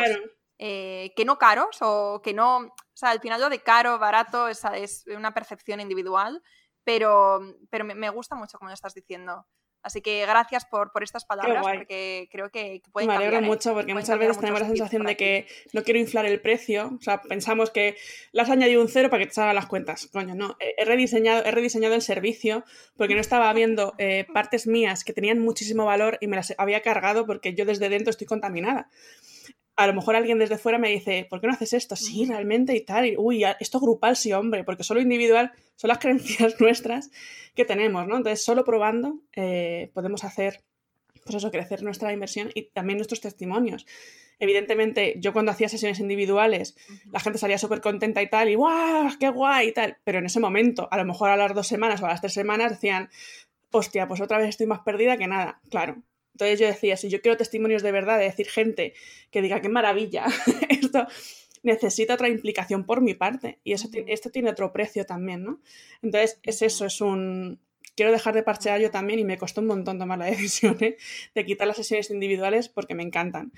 [0.57, 4.47] Eh, que no caros o que no, o sea, al final lo de caro, barato,
[4.47, 6.41] esa es una percepción individual,
[6.85, 9.45] pero, pero me, me gusta mucho como lo estás diciendo.
[9.85, 13.43] Así que gracias por, por estas palabras, porque creo que, que pueden Me alegro cambiar,
[13.43, 13.55] ¿eh?
[13.55, 16.97] mucho, porque muchas veces tenemos la sensación de que no quiero inflar el precio.
[16.99, 17.95] O sea, pensamos que
[18.31, 20.09] le has añadido un cero para que te salgan las cuentas.
[20.11, 20.57] Coño, no.
[20.59, 22.65] He rediseñado, he rediseñado el servicio
[22.97, 26.81] porque no estaba viendo eh, partes mías que tenían muchísimo valor y me las había
[26.81, 28.89] cargado porque yo desde dentro estoy contaminada
[29.75, 31.95] a lo mejor alguien desde fuera me dice, ¿por qué no haces esto?
[31.95, 33.05] Sí, realmente y tal.
[33.05, 37.11] Y, uy, esto grupal sí, hombre, porque solo individual son las creencias nuestras
[37.55, 38.17] que tenemos, ¿no?
[38.17, 40.61] Entonces, solo probando eh, podemos hacer,
[41.23, 43.85] pues eso, crecer nuestra inversión y también nuestros testimonios.
[44.39, 46.75] Evidentemente, yo cuando hacía sesiones individuales,
[47.11, 49.09] la gente salía súper contenta y tal, y ¡guau!
[49.19, 49.69] ¡Qué guay!
[49.69, 49.97] y tal.
[50.03, 52.33] Pero en ese momento, a lo mejor a las dos semanas o a las tres
[52.33, 53.09] semanas, decían,
[53.71, 55.61] hostia, pues otra vez estoy más perdida que nada.
[55.69, 56.01] Claro,
[56.35, 58.93] entonces yo decía, si yo quiero testimonios de verdad, de decir gente
[59.31, 60.25] que diga, qué maravilla,
[60.69, 61.07] esto
[61.63, 63.59] necesita otra implicación por mi parte.
[63.63, 65.61] Y eso, esto tiene otro precio también, ¿no?
[66.01, 67.61] Entonces es eso, es un...
[67.95, 70.97] Quiero dejar de parchear yo también y me costó un montón tomar la decisión ¿eh?
[71.33, 73.53] de quitar las sesiones individuales porque me encantan.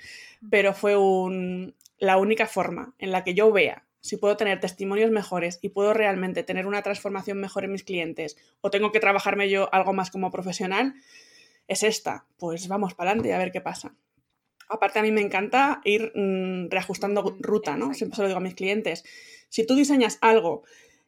[0.48, 1.74] Pero fue un...
[1.98, 5.92] la única forma en la que yo vea si puedo tener testimonios mejores y puedo
[5.94, 10.12] realmente tener una transformación mejor en mis clientes o tengo que trabajarme yo algo más
[10.12, 10.94] como profesional,
[11.68, 13.94] es esta, pues vamos para adelante y a ver qué pasa.
[14.68, 17.94] Aparte a mí me encanta ir mm, reajustando ruta, ¿no?
[17.94, 19.04] Siempre se lo digo a mis clientes.
[19.48, 20.64] Si tú diseñas algo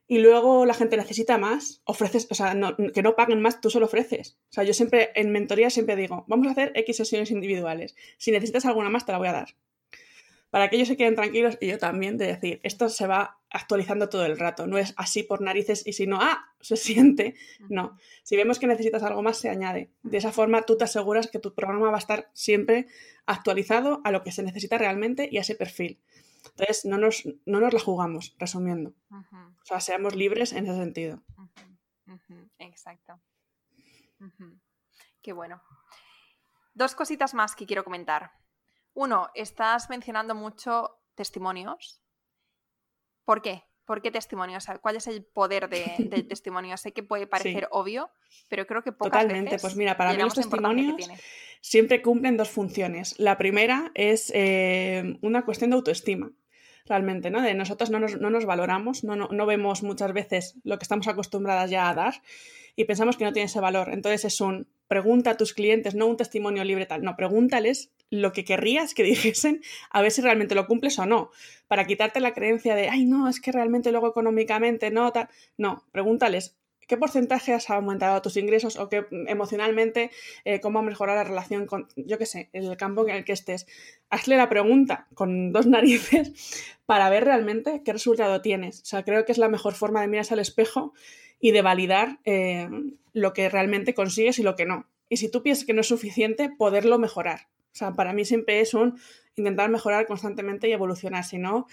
[0.07, 2.57] y luego la gente necesita más, ofreces, o sea,
[2.95, 4.39] que no paguen más, tú solo ofreces.
[4.51, 7.97] O sea, yo siempre en mentoría siempre digo, vamos a hacer X sesiones individuales.
[8.17, 9.55] Si necesitas alguna más, te la voy a dar
[10.51, 14.09] para que ellos se queden tranquilos y yo también de decir, esto se va actualizando
[14.09, 17.35] todo el rato, no es así por narices y si no, ah, se siente,
[17.69, 17.99] no.
[18.23, 19.91] Si vemos que necesitas algo más, se añade.
[20.03, 22.87] De esa forma tú te aseguras que tu programa va a estar siempre
[23.27, 26.01] actualizado a lo que se necesita realmente y a ese perfil.
[26.45, 28.95] Entonces, no nos, no nos la jugamos, resumiendo.
[29.11, 31.23] O sea, seamos libres en ese sentido.
[32.59, 33.21] Exacto.
[35.23, 35.63] Qué bueno.
[36.75, 38.33] Dos cositas más que quiero comentar.
[38.95, 42.03] Uno, estás mencionando mucho testimonios.
[43.25, 43.65] ¿Por qué?
[43.85, 44.67] ¿Por qué testimonios?
[44.81, 46.77] ¿Cuál es el poder del testimonio?
[46.77, 48.11] Sé que puede parecer obvio,
[48.49, 50.95] pero creo que pocas Totalmente, pues mira, para mí los testimonios
[51.61, 53.19] siempre cumplen dos funciones.
[53.19, 56.31] La primera es eh, una cuestión de autoestima
[56.87, 57.41] realmente, ¿no?
[57.41, 61.89] De nosotros no nos, valoramos, no, no, vemos muchas veces lo que estamos acostumbradas ya
[61.89, 62.15] a dar
[62.77, 63.91] y pensamos que no tiene ese valor.
[63.91, 68.33] Entonces es un pregunta a tus clientes, no un testimonio libre tal, no, pregúntales lo
[68.33, 71.31] que querrías que dijesen, a ver si realmente lo cumples o no,
[71.69, 75.29] para quitarte la creencia de, ay, no, es que realmente luego económicamente no, tal.
[75.57, 76.57] No, pregúntales,
[76.91, 80.11] ¿qué porcentaje has aumentado tus ingresos o qué emocionalmente,
[80.45, 83.33] eh, cómo ha mejorado la relación con, yo qué sé, el campo en el que
[83.33, 83.69] estés?
[84.11, 88.81] Hazle la pregunta con dos narices para ver realmente qué resultado tienes.
[88.81, 90.93] O sea, creo que es la mejor forma de mirarse al espejo
[91.39, 92.69] y de validar eh,
[93.13, 94.89] lo que realmente consigues y lo que no.
[95.09, 97.49] Y si tú piensas que no es suficiente, poderlo mejorar.
[97.73, 98.99] O sea, para mí siempre es un
[99.37, 101.25] intentar mejorar constantemente y evolucionar.
[101.25, 101.67] Si no,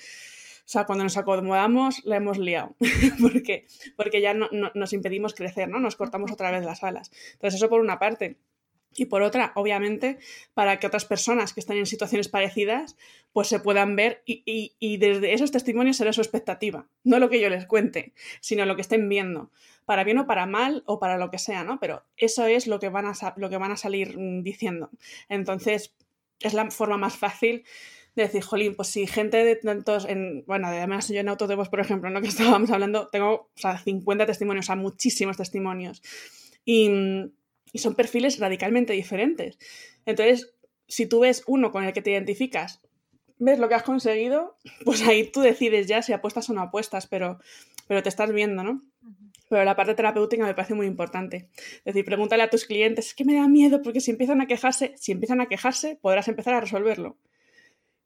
[0.68, 2.76] o sea, cuando nos acomodamos, la hemos liado.
[3.22, 5.80] porque, porque ya no, nos impedimos crecer, ¿no?
[5.80, 7.10] Nos cortamos otra vez las alas.
[7.34, 8.38] Entonces, eso por una parte.
[8.98, 10.18] Y por otra, obviamente,
[10.54, 12.98] para que otras personas que están en situaciones parecidas,
[13.32, 16.88] pues se puedan ver y, y desde esos testimonios será su expectativa.
[17.04, 19.52] No lo que yo les cuente, sino lo que estén viendo
[19.88, 21.80] para bien o para mal o para lo que sea, ¿no?
[21.80, 24.90] Pero eso es lo que van a, lo que van a salir mm, diciendo.
[25.30, 25.96] Entonces,
[26.42, 27.64] es la forma más fácil
[28.14, 31.80] de decir, jolín, pues si gente de tantos, en, bueno, además yo en Autodevos, por
[31.80, 32.20] ejemplo, ¿no?
[32.20, 36.02] que estábamos hablando, tengo o sea, 50 testimonios, o sea, muchísimos testimonios.
[36.66, 36.90] Y,
[37.74, 39.58] y son perfiles radicalmente diferentes.
[40.06, 40.54] Entonces,
[40.88, 42.82] si tú ves uno con el que te identificas,
[43.40, 47.08] ves lo que has conseguido, pues ahí tú decides ya si apuestas o no apuestas,
[47.08, 47.40] pero,
[47.88, 48.84] pero te estás viendo, ¿no?
[49.50, 51.50] Pero la parte terapéutica me parece muy importante.
[51.56, 54.48] Es decir, pregúntale a tus clientes, es que me da miedo porque si empiezan a
[54.48, 57.18] quejarse, si empiezan a quejarse, podrás empezar a resolverlo.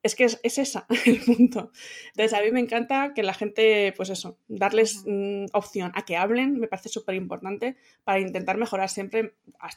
[0.03, 1.71] Es que es, es esa el punto.
[2.07, 6.17] Entonces, a mí me encanta que la gente, pues eso, darles mm, opción a que
[6.17, 9.35] hablen, me parece súper importante para intentar mejorar siempre,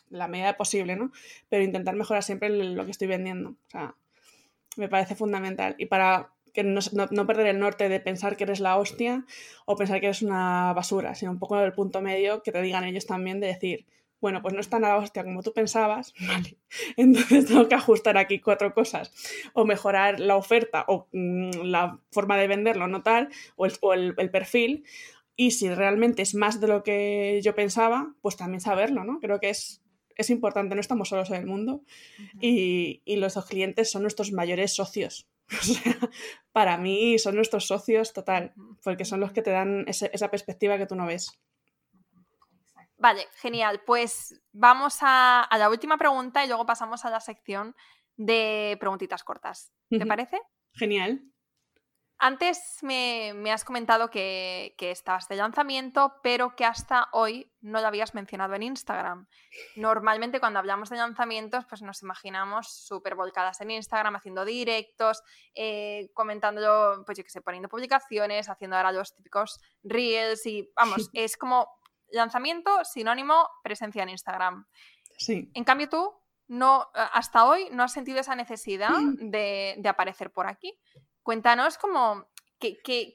[0.09, 1.13] la medida posible, ¿no?
[1.49, 3.51] Pero intentar mejorar siempre lo que estoy vendiendo.
[3.51, 3.95] O sea,
[4.77, 5.75] me parece fundamental.
[5.79, 9.27] Y para que no, perder el norte de pensar que eres la hostia
[9.67, 12.85] o pensar que eres una basura, sino un poco el punto medio que te digan
[12.85, 13.87] ellos también de decir,
[14.25, 16.57] bueno, pues no es tan la hostia como tú pensabas, vale,
[16.97, 19.13] entonces tengo que ajustar aquí cuatro cosas,
[19.53, 24.31] o mejorar la oferta o mm, la forma de venderlo, no tal, o, el, el,
[24.31, 24.87] perfil,
[25.37, 29.21] y si realmente es más de lo que yo pensaba, pues también saberlo, ¿no?
[29.21, 29.83] Creo que es,
[30.17, 31.83] es importante, no estamos solos en el mundo
[32.41, 35.29] y, y los clientes son nuestros mayores socios
[35.61, 35.99] O sea,
[36.53, 40.87] para mí son nuestros socios total, porque son los que te dan esa perspectiva que
[40.87, 41.39] tú no ves.
[43.05, 43.83] Vale, genial.
[43.85, 47.77] Pues vamos a, la última pregunta y luego pasamos a la sección
[48.17, 49.75] de preguntitas cortas.
[49.91, 50.41] ¿Te parece?
[50.73, 51.21] Genial.
[52.17, 58.15] Antes me, has comentado que, estabas de lanzamiento, pero que hasta hoy no lo habías
[58.15, 59.29] mencionado en Instagram.
[59.77, 65.23] Normalmente cuando hablamos de lanzamientos, pues nos imaginamos súper volcadas en Instagram, haciendo directos,
[65.55, 71.11] eh, comentándolo, pues yo qué sé, poniendo publicaciones, haciendo ahora los típicos reels y vamos,
[71.13, 71.69] es como
[72.11, 74.67] lanzamiento sinónimo presencia en Instagram.
[75.19, 75.51] Sí.
[75.55, 76.13] En cambio tú
[76.49, 80.79] no, hasta hoy no has sentido esa necesidad de, de aparecer por aquí.
[81.23, 82.27] Cuéntanos cómo,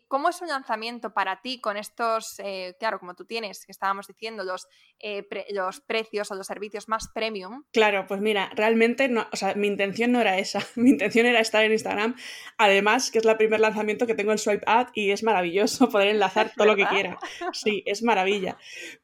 [0.07, 4.07] ¿Cómo es un lanzamiento para ti con estos, eh, claro, como tú tienes, que estábamos
[4.07, 4.67] diciendo, los,
[4.99, 7.63] eh, los precios o los servicios más premium?
[7.71, 10.59] Claro, pues mira, realmente no, o sea, mi intención no era esa.
[10.75, 12.15] Mi intención era estar en Instagram.
[12.57, 16.09] Además, que es el primer lanzamiento que tengo en Swipe Ad y es maravilloso poder
[16.09, 17.17] enlazar todo lo que quiera.
[17.53, 18.57] Sí, es maravilla.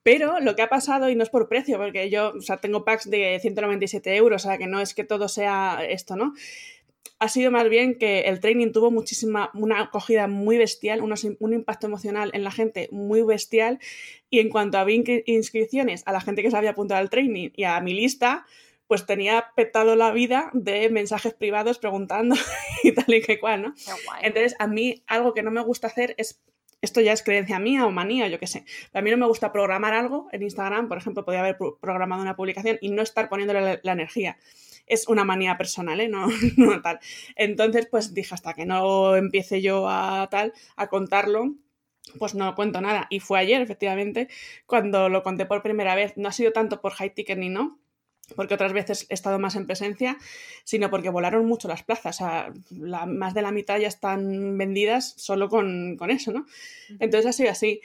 [0.03, 2.85] Pero lo que ha pasado, y no es por precio, porque yo, o sea, tengo
[2.85, 6.33] packs de 197 euros, o sea, que no es que todo sea esto, ¿no?
[7.25, 11.87] Ha sido más bien que el training tuvo muchísima, una acogida muy bestial, un impacto
[11.87, 13.79] emocional en la gente muy bestial.
[14.29, 17.63] Y en cuanto a inscripciones a la gente que se había apuntado al training y
[17.63, 18.45] a mi lista,
[18.87, 22.35] pues tenía petado la vida de mensajes privados preguntando
[22.83, 23.75] y tal y que cual, ¿no?
[24.21, 26.41] Entonces, a mí algo que no me gusta hacer es
[26.81, 28.63] esto ya es creencia mía o manía, yo qué sé.
[28.93, 32.35] a mí no me gusta programar algo en Instagram, por ejemplo, podría haber programado una
[32.35, 34.37] publicación y no estar poniéndole la, energía.
[34.87, 36.07] Es una manía personal, ¿eh?
[36.07, 36.27] No,
[36.57, 36.99] no tal.
[37.35, 41.55] Entonces, pues dije, hasta que no empiece yo a tal, a contarlo,
[42.19, 43.07] pues no cuento nada.
[43.09, 44.29] Y fue ayer, efectivamente,
[44.65, 46.13] cuando lo conté por primera vez.
[46.17, 47.79] No ha sido tanto por high ticket ni no,
[48.35, 50.17] porque otras veces he estado más en presencia,
[50.63, 52.15] sino porque volaron mucho las plazas.
[52.15, 52.53] O sea,
[53.07, 56.45] más de la mitad ya están vendidas solo con, eso, ¿no?
[56.99, 57.81] Entonces ha sido así.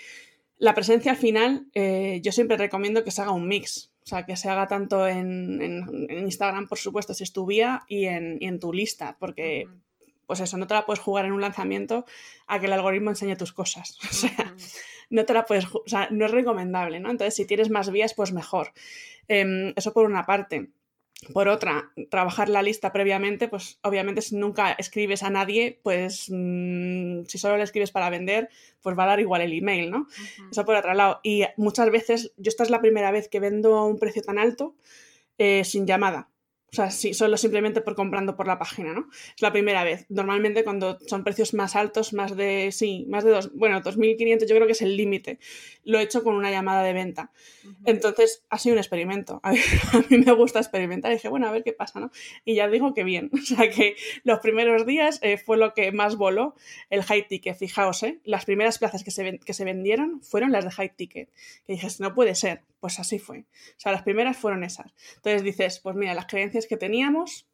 [0.58, 3.89] La presencia al final, eh, yo siempre recomiendo que se haga un mix.
[4.02, 8.06] O sea, que se haga tanto en, Instagram, por supuesto, si es tu vía, y
[8.06, 9.68] en, tu lista, porque
[10.26, 12.04] pues eso, no te la puedes jugar en un lanzamiento
[12.46, 13.98] a que el algoritmo enseñe tus cosas.
[14.10, 14.54] O sea,
[15.10, 17.10] no te la puedes, o sea, no es recomendable, ¿no?
[17.10, 18.72] Entonces, si tienes más vías, pues mejor.
[19.26, 20.70] Em, eso por una parte.
[21.34, 27.24] Por otra, trabajar la lista previamente, pues obviamente si nunca escribes a nadie, pues mm,
[27.26, 28.48] si solo le escribes para vender,
[28.80, 30.06] pues va a dar igual el email, ¿no?
[30.50, 31.20] Eso por otro lado.
[31.22, 34.38] Y muchas veces, yo esta es la primera vez que vendo a un precio tan
[34.38, 34.74] alto
[35.36, 36.28] eh, sin llamada.
[36.72, 39.08] O sea, sí, solo simplemente por comprando por la página, ¿no?
[39.34, 40.06] Es la primera vez.
[40.08, 44.54] Normalmente cuando son precios más altos, más de, sí, más de dos, bueno, 2.500 yo
[44.54, 45.38] creo que es el límite.
[45.84, 47.32] Lo he hecho con una llamada de venta.
[47.84, 49.40] Entonces, ha sido un experimento.
[49.42, 51.10] A, mí me gusta experimentar.
[51.10, 52.10] Y dije, bueno, a ver qué pasa, ¿no?
[52.44, 53.30] Y ya digo que bien.
[53.40, 56.54] O sea, que los primeros días eh, fue lo que más voló
[56.88, 57.56] el high ticket.
[57.56, 58.20] Fijaos, ¿eh?
[58.22, 61.30] Las primeras plazas que se, que se vendieron fueron las de high ticket.
[61.66, 62.62] Que dije, no puede ser.
[62.78, 63.40] Pues así fue.
[63.40, 63.44] O
[63.76, 64.94] sea, las primeras fueron esas.
[65.16, 67.46] Entonces dices, pues mira, las creencias que teníamos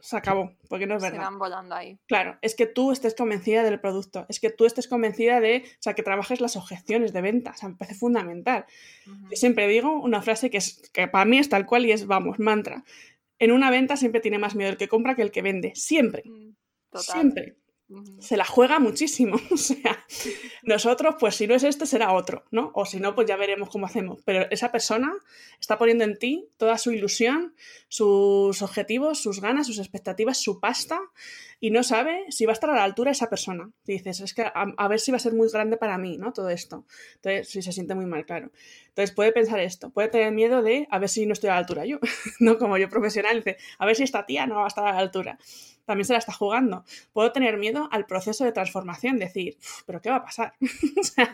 [0.00, 1.18] se acabó, porque no es verdad.
[1.18, 1.98] Se van volando ahí.
[2.06, 5.82] Claro, es que tú estés convencida del producto, es que tú estés convencida de, o
[5.82, 8.64] sea, que trabajes las objeciones de venta, o sea, me parece fundamental.
[9.06, 12.06] Yo siempre digo una frase que, es, que para mí es tal cual y es,
[12.06, 12.84] vamos, mantra.
[13.40, 16.22] En una venta siempre tiene más miedo el que compra que el que vende, siempre.
[16.24, 16.54] Mm,
[16.94, 17.56] siempre
[18.20, 19.36] se la juega muchísimo.
[19.50, 20.04] O sea,
[20.62, 22.70] nosotros, pues si no es este, será otro, ¿no?
[22.74, 24.20] O si no, pues ya veremos cómo hacemos.
[24.24, 25.12] Pero esa persona
[25.60, 27.54] está poniendo en ti toda su ilusión,
[27.88, 31.00] sus objetivos, sus ganas, sus expectativas, su pasta,
[31.60, 33.70] y no sabe si va a estar a la altura esa persona.
[33.84, 36.32] dices, es que a, ver si va a ser muy grande para mí, ¿no?
[36.32, 36.84] Todo esto.
[37.16, 38.50] Entonces, si se siente muy mal, claro.
[38.88, 41.58] Entonces, puede pensar esto, puede tener miedo de a ver si no estoy a la
[41.58, 41.98] altura yo,
[42.40, 42.58] ¿no?
[42.58, 44.98] Como yo profesional, dice, a ver si esta tía no va a estar a la
[44.98, 45.38] altura
[45.88, 46.84] también se la está jugando.
[47.14, 49.56] Puedo tener miedo al proceso de transformación, decir,
[49.86, 50.52] pero ¿qué va a pasar?
[51.00, 51.32] o sea,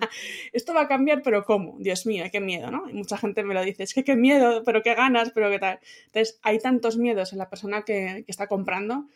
[0.52, 1.74] esto va a cambiar, pero ¿cómo?
[1.80, 2.88] Dios mío, qué miedo, ¿no?
[2.88, 5.58] Y mucha gente me lo dice, es que qué miedo, pero qué ganas, pero qué
[5.58, 5.80] tal.
[6.06, 9.08] Entonces, hay tantos miedos en la persona que está comprando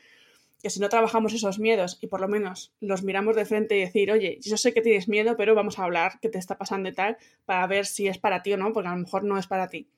[0.62, 3.80] que si no trabajamos esos miedos y por lo menos los miramos de frente y
[3.80, 6.88] decir, oye, yo sé que tienes miedo, pero vamos a hablar qué te está pasando
[6.88, 9.38] y tal, para ver si es para ti o no, porque a lo mejor no
[9.38, 9.88] es para ti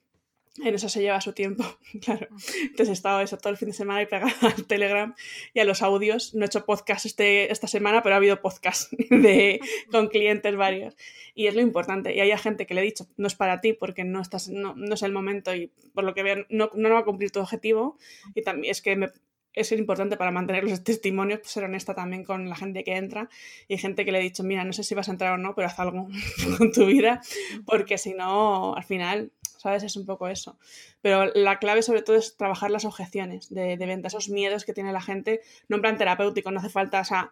[0.58, 1.64] en eso se lleva su tiempo,
[2.04, 2.28] claro.
[2.62, 5.14] Entonces he estado eso todo el fin de semana y pegada al Telegram
[5.54, 6.34] y a los audios.
[6.34, 10.96] No he hecho podcast este, esta semana, pero ha habido podcast de, con clientes varios.
[11.34, 12.14] Y es lo importante.
[12.14, 14.74] Y hay gente que le he dicho, no es para ti porque no, estás, no,
[14.74, 17.40] no es el momento y por lo que vean no, no va a cumplir tu
[17.40, 17.96] objetivo.
[18.34, 19.11] Y también es que me,
[19.55, 23.28] es importante para mantener los testimonios, pues ser honesta también con la gente que entra
[23.68, 25.55] y gente que le he dicho, mira, no sé si vas a entrar o no,
[25.55, 26.09] pero haz algo
[26.59, 27.20] con tu vida,
[27.66, 29.82] porque si no, al final ¿sabes?
[29.82, 30.57] Es un poco eso.
[31.03, 34.90] Pero la clave sobre todo es trabajar las objeciones de, venta, esos miedos que tiene
[34.90, 37.30] la gente, no en plan terapéutico, no hace falta, o sea,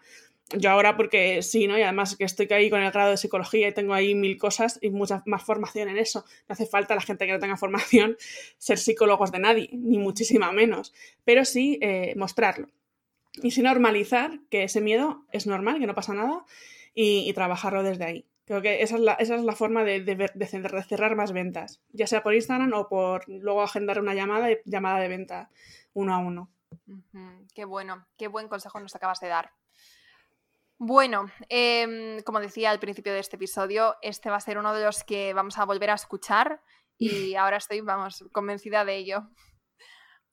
[0.56, 1.78] yo ahora porque sí, ¿no?
[1.78, 4.78] Y además que estoy ahí con el grado de psicología y tengo ahí mil cosas
[4.80, 6.24] y mucha más formación en eso.
[6.48, 8.16] No hace falta la gente que no tenga formación
[8.58, 10.94] ser psicólogos de nadie, ni muchísima menos,
[11.24, 12.68] pero sí eh, mostrarlo.
[13.42, 16.44] Y sí normalizar que ese miedo es normal, que no pasa nada
[16.94, 18.26] y trabajarlo desde ahí.
[18.48, 22.06] Creo que esa es la, esa es la forma de, de, cerrar más ventas, ya
[22.06, 25.50] sea por Instagram o por luego agendar una llamada, llamada de venta
[25.92, 26.50] uno a uno.
[27.54, 29.52] Qué bueno, qué buen consejo nos acabas de dar.
[30.78, 34.84] Bueno, em, como decía al principio de este episodio, este va a ser uno de
[34.84, 36.62] los que vamos a volver a escuchar
[36.96, 39.28] y ahora estoy, vamos, convencida de ello.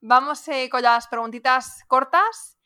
[0.01, 2.59] Vamos eh, con las preguntitas cortas,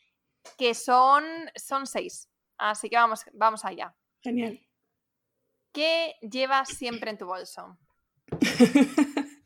[0.57, 1.23] que son,
[1.55, 2.29] son seis.
[2.57, 3.95] Así que vamos, vamos allá.
[4.21, 4.59] Genial.
[5.71, 7.77] ¿Qué llevas siempre en tu bolso?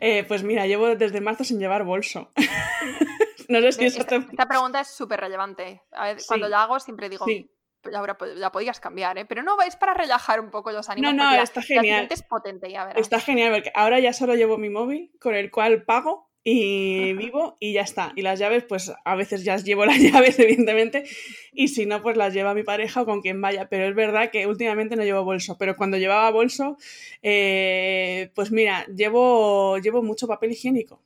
[0.00, 2.32] Eh, pues mira, llevo desde marzo sin llevar bolso.
[3.50, 5.82] no sé si esta, esta pregunta es súper relevante.
[6.26, 7.50] cuando la hago siempre digo, sí.
[7.94, 9.24] ahora la podías cambiar, ¿eh?
[9.24, 11.14] Pero no, es para relajar un poco los ánimos.
[11.14, 12.06] No, no, está genial.
[12.10, 15.84] es potente, ya Está genial, porque ahora ya solo llevo mi móvil con el cual
[15.84, 18.12] pago y vivo y ya está.
[18.16, 21.04] Y las llaves, pues a veces ya llevo las llaves, evidentemente,
[21.52, 23.68] y si no, pues las lleva mi pareja o con quien vaya.
[23.68, 26.76] Pero es verdad que últimamente no llevo bolso, pero cuando llevaba bolso,
[27.22, 31.02] eh, pues mira, llevo, llevo mucho papel higiénico.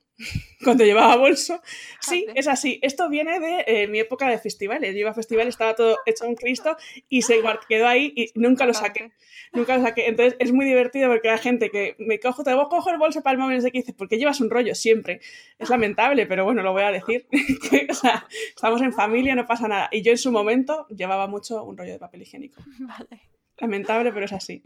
[0.62, 1.60] Cuando llevaba bolso.
[2.00, 2.78] Sí, es así.
[2.82, 4.92] Esto viene de eh, mi época de festivales.
[4.92, 6.76] Yo iba a festival, estaba todo hecho un Cristo
[7.08, 9.12] y se quedó ahí y nunca lo saqué.
[9.54, 10.06] Nunca lo saqué.
[10.06, 13.32] Entonces es muy divertido porque la gente que me cojo, te cojo el bolso para
[13.32, 15.20] el móvil que dice, ¿por qué llevas un rollo siempre?
[15.58, 17.26] Es lamentable, pero bueno, lo voy a decir.
[17.88, 19.88] o sea, estamos en familia, no pasa nada.
[19.92, 22.60] Y yo en su momento llevaba mucho un rollo de papel higiénico.
[22.80, 23.22] Vale.
[23.56, 24.62] Lamentable, pero es así.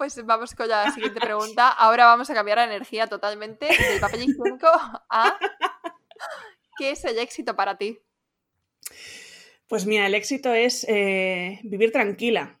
[0.00, 1.68] Pues vamos con la siguiente pregunta.
[1.68, 4.66] Ahora vamos a cambiar la energía totalmente del papel higiénico
[5.10, 5.38] a
[6.78, 7.98] ¿qué es el éxito para ti?
[9.68, 12.58] Pues mira, el éxito es eh, vivir tranquila.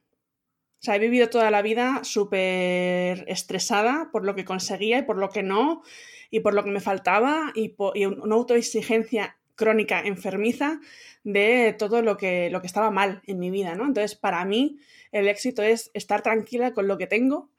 [0.80, 5.16] O sea, he vivido toda la vida súper estresada por lo que conseguía y por
[5.16, 5.82] lo que no,
[6.30, 10.78] y por lo que me faltaba, y, y una autoexigencia crónica enfermiza
[11.24, 13.86] de todo lo que, lo que estaba mal en mi vida, ¿no?
[13.86, 14.78] Entonces, para mí,
[15.12, 17.50] el éxito es estar tranquila con lo que tengo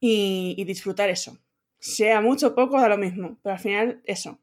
[0.00, 1.38] y, disfrutar eso.
[1.78, 4.38] Sea mucho o poco, da lo mismo, pero al final eso.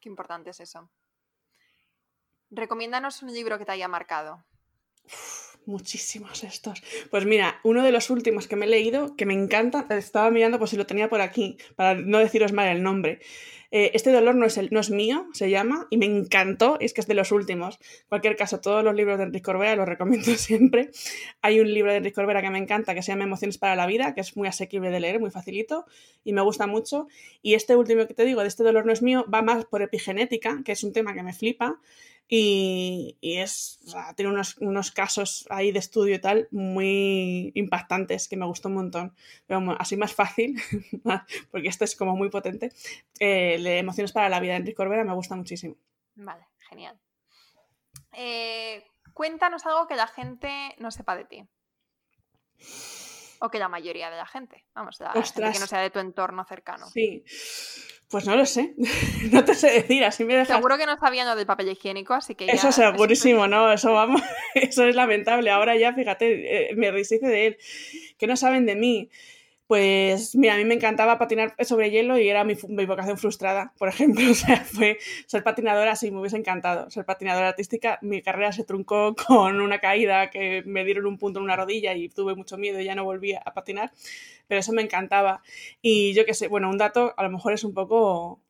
[0.00, 0.88] Qué importante es eso.
[2.50, 4.44] Recomiéndanos un libro que te haya marcado.
[5.66, 6.82] Muchísimos estos.
[7.10, 10.58] Pues mira, uno de los últimos que me he leído, que me encanta, estaba mirando
[10.58, 13.20] por si lo tenía por aquí, para no deciros mal el nombre.
[13.72, 16.94] Eh, este dolor no es, el, no es mío, se llama, y me encantó, es
[16.94, 17.78] que es de los últimos.
[17.80, 20.90] En cualquier caso, todos los libros de Enrique Corbera los recomiendo siempre.
[21.42, 23.86] Hay un libro de Enrique Corbera que me encanta, que se llama Emociones para la
[23.86, 25.86] vida, que es muy asequible de leer, muy facilito,
[26.24, 27.08] y me gusta mucho.
[27.42, 29.82] Y este último que te digo, de este dolor no es mío, va más por
[29.82, 31.80] epigenética, que es un tema que me flipa,
[32.28, 33.78] y, es,
[34.16, 39.14] tiene unos, casos ahí de estudio y tal muy impactantes que me gustó un montón.
[39.46, 40.56] Pero así más fácil,
[41.50, 42.72] porque esto es como muy potente.
[43.20, 45.76] Eh, Emociones para la vida de Enrique Corbera me gusta muchísimo.
[46.16, 46.98] Vale, genial.
[48.12, 51.48] Eh, cuéntanos algo que la gente no sepa de ti.
[53.38, 55.98] O que la mayoría de la gente, vamos, la gente que no sea de tu
[55.98, 56.86] entorno cercano.
[56.86, 57.22] Sí.
[58.08, 58.74] Pues no lo sé,
[59.32, 60.56] no te sé decir, así me dejas...
[60.56, 63.72] Seguro que no sabían lo del papel higiénico, así que Eso segurísimo, ¿no?
[63.72, 64.22] Eso vamos,
[64.54, 65.50] eso es lamentable.
[65.50, 67.58] Ahora ya, fíjate, eh, me resice de él.
[68.16, 69.10] Que no saben de mí.
[69.66, 72.54] Pues mira, a mí me encantaba patinar sobre hielo y era mi,
[72.86, 74.24] vocación frustrada, por ejemplo.
[74.30, 76.88] O sea, fue ser patinadora, sí, me hubiese encantado.
[76.90, 81.40] Ser patinadora artística, mi carrera se truncó con una caída que me dieron un punto
[81.40, 83.92] en una rodilla y tuve mucho miedo y ya no volví a patinar,
[84.46, 85.42] pero eso me encantaba.
[85.82, 88.40] Y yo qué sé, bueno, un dato a lo mejor es un poco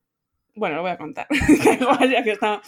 [0.57, 1.29] bueno, lo voy a contar.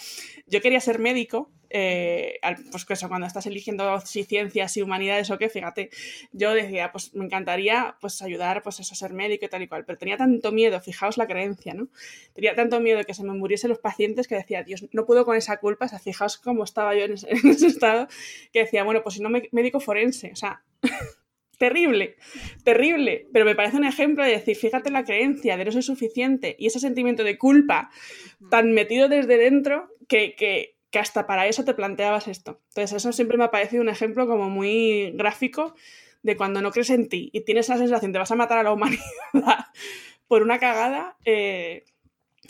[0.46, 2.38] Yo quería ser médico, eh,
[2.70, 5.90] pues eso, cuando estás eligiendo si ciencias y humanidades o qué, fíjate,
[6.32, 9.84] yo decía, pues me encantaría pues ayudar pues eso, ser médico y tal y cual,
[9.84, 11.88] pero tenía tanto miedo, fijaos la creencia, ¿no?
[12.32, 15.24] Tenía tanto miedo de que se me muriesen los pacientes que decía, Dios, no puedo
[15.24, 18.08] con esa culpa, o sea, fijaos cómo estaba yo en ese, en ese estado,
[18.52, 20.62] que decía, bueno, pues si no, médico forense, o sea
[21.58, 22.16] terrible,
[22.64, 26.56] terrible, pero me parece un ejemplo de decir, fíjate la creencia de no ser suficiente
[26.58, 27.90] y ese sentimiento de culpa
[28.48, 32.60] tan metido desde dentro que, que, que, hasta para eso te planteabas esto.
[32.68, 35.74] Entonces eso siempre me ha parecido un ejemplo como muy gráfico
[36.22, 38.62] de cuando no crees en ti y tienes la sensación de vas a matar a
[38.62, 39.02] la humanidad
[40.28, 41.16] por una cagada.
[41.24, 41.84] Eh,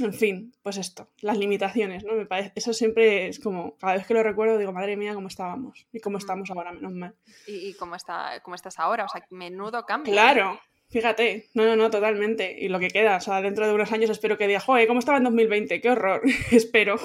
[0.01, 2.14] en fin, pues esto, las limitaciones, ¿no?
[2.14, 5.26] Me parece, eso siempre es como, cada vez que lo recuerdo digo, madre mía, cómo
[5.26, 7.16] estábamos y cómo estamos ahora, menos mal.
[7.49, 9.05] ¿Y, cómo, está, cómo estás ahora?
[9.05, 10.12] O sea, menudo cambio.
[10.12, 10.61] Claro,
[10.91, 12.57] fíjate, no, no, no, totalmente.
[12.59, 15.01] Y lo que queda, o sea, dentro de unos años espero que diga, joder, ¿cómo
[15.01, 15.80] estaba en 2020?
[15.80, 16.22] ¡Qué horror!
[16.51, 16.97] espero,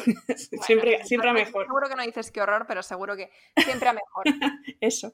[0.62, 1.66] siempre, siempre a mejor.
[1.66, 4.26] Seguro que no dices qué horror, pero seguro que siempre a mejor.
[4.82, 5.14] eso.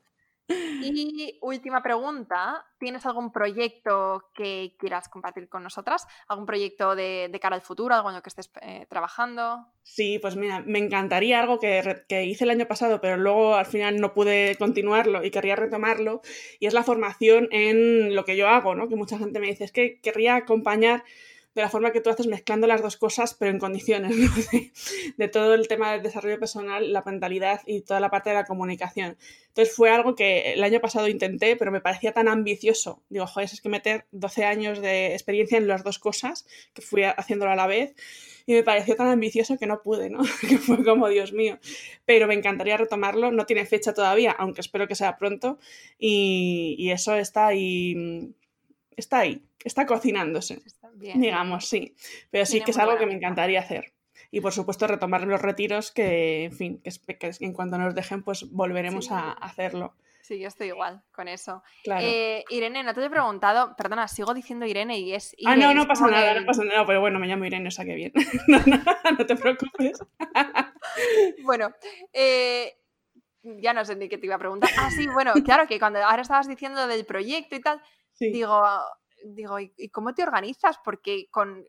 [0.49, 6.07] Y última pregunta, ¿tienes algún proyecto que quieras compartir con nosotras?
[6.27, 9.67] ¿Algún proyecto de, cara al futuro, algo en lo que estés eh, trabajando?
[9.83, 13.65] Sí, pues mira, me encantaría algo que, que, hice el año pasado, pero luego al
[13.65, 16.21] final no pude continuarlo y querría retomarlo,
[16.59, 18.87] y es la formación en lo que yo hago, ¿no?
[18.87, 21.03] Que mucha gente me dice, es que querría acompañar
[21.55, 24.15] de la forma que tú haces mezclando las dos cosas, pero en condiciones,
[25.17, 28.45] de, todo el tema del desarrollo personal, la mentalidad y toda la parte de la
[28.45, 29.17] comunicación.
[29.47, 33.01] Entonces fue algo que el año pasado intenté, pero me parecía tan ambicioso.
[33.09, 37.03] Digo, joder, es que meter 12 años de experiencia en las dos cosas, que fui
[37.03, 37.95] haciéndolo a la vez,
[38.45, 40.19] y me pareció tan ambicioso que no pude, ¿no?
[40.47, 41.57] que fue como, Dios mío.
[42.05, 45.57] Pero me encantaría retomarlo, no tiene fecha todavía, aunque espero que sea pronto,
[45.97, 48.33] y, y eso está ahí,
[48.95, 50.61] está ahí, está cocinándose
[50.99, 51.95] digamos, sí.
[52.29, 53.93] Pero sí que es algo que me encantaría hacer.
[54.31, 58.49] Y por supuesto retomar los retiros que, en fin, que, en cuanto nos dejen, pues
[58.51, 59.95] volveremos a hacerlo.
[60.29, 61.63] Sí, yo estoy igual con eso.
[61.85, 65.35] Eh, Irene, no te he preguntado, perdona, sigo diciendo Irene y es...
[65.43, 67.83] ah, no, no pasa nada, no pasa nada, pero bueno, me llamo Irene, o sea
[67.83, 68.11] que bien.
[68.47, 69.99] no, no, te preocupes.
[71.43, 71.73] bueno,
[72.13, 72.77] eh,
[73.41, 74.69] ya no sé ni qué te iba a preguntar.
[74.77, 77.81] Ah, sí, bueno, claro que cuando ahora estabas diciendo del proyecto y tal,
[78.19, 78.61] digo,
[79.25, 80.77] digo, ¿y cómo te organizas?
[80.83, 81.65] Porque con,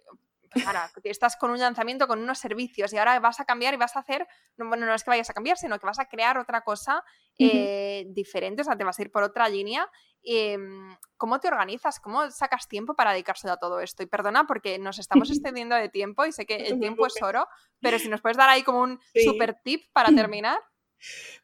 [0.67, 3.97] ahora estás con un lanzamiento, con unos servicios y ahora vas a cambiar y vas
[3.97, 4.27] a hacer,
[4.57, 7.05] no, bueno, no es que vayas a cambiar, sino que vas a crear otra cosa
[7.39, 9.89] eh, diferente, o sea, te vas a ir por otra línea.
[10.23, 12.01] Em, ¿Cómo te organizas?
[12.01, 14.03] ¿Cómo sacas tiempo para dedicárselo a todo esto?
[14.03, 17.47] Y perdona porque nos estamos extendiendo de tiempo y sé que el tiempo es oro,
[17.81, 20.59] pero si nos puedes dar ahí como un super tip para terminar.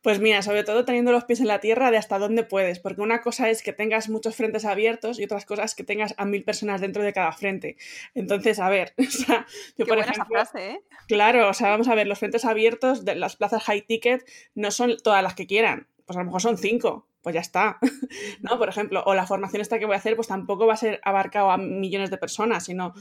[0.02, 3.00] Pues mira, sobre todo teniendo los pies en la tierra de hasta dónde puedes, porque
[3.00, 6.44] una cosa es que tengas muchos frentes abiertos y otras cosas que tengas a mil
[6.44, 7.76] personas dentro de cada frente.
[8.14, 9.46] Entonces, a ver, o sea,
[9.76, 10.80] yo por ejemplo, frase, ¿eh?
[11.08, 14.70] claro, o sea, vamos a ver, los frentes abiertos de las plazas high ticket no
[14.70, 17.78] son todas las que quieran, pues a lo mejor son cinco, pues ya está,
[18.40, 18.56] ¿no?
[18.56, 21.00] Por ejemplo, o la formación esta que voy a hacer, pues tampoco va a ser
[21.02, 22.94] abarcado a millones de personas, sino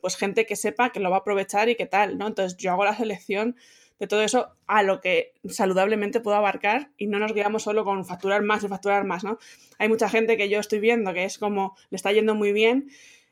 [0.00, 2.26] pues gente que sepa que lo va a aprovechar y qué tal, ¿no?
[2.26, 3.54] Entonces yo hago la selección
[3.98, 8.04] de todo eso a lo que saludablemente puedo abarcar y no nos guiamos solo con
[8.04, 9.38] facturar más y facturar más, ¿no?
[9.78, 12.90] Hay mucha gente que yo estoy viendo que es como le está yendo muy bien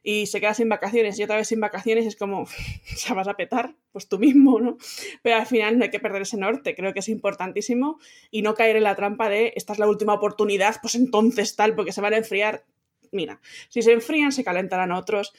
[0.09, 2.47] y se queda sin vacaciones y otra vez sin vacaciones es como,
[2.85, 4.79] se vas a petar, pues tú mismo, ¿no?
[5.23, 7.99] Pero al final no hay que perder ese norte, creo que es importantísimo
[8.31, 11.75] y no caer en la trampa de esta es la última oportunidad, pues entonces tal,
[11.75, 12.65] porque se van a enfriar.
[13.11, 15.33] Mira, si se enfrían, se calentarán otros.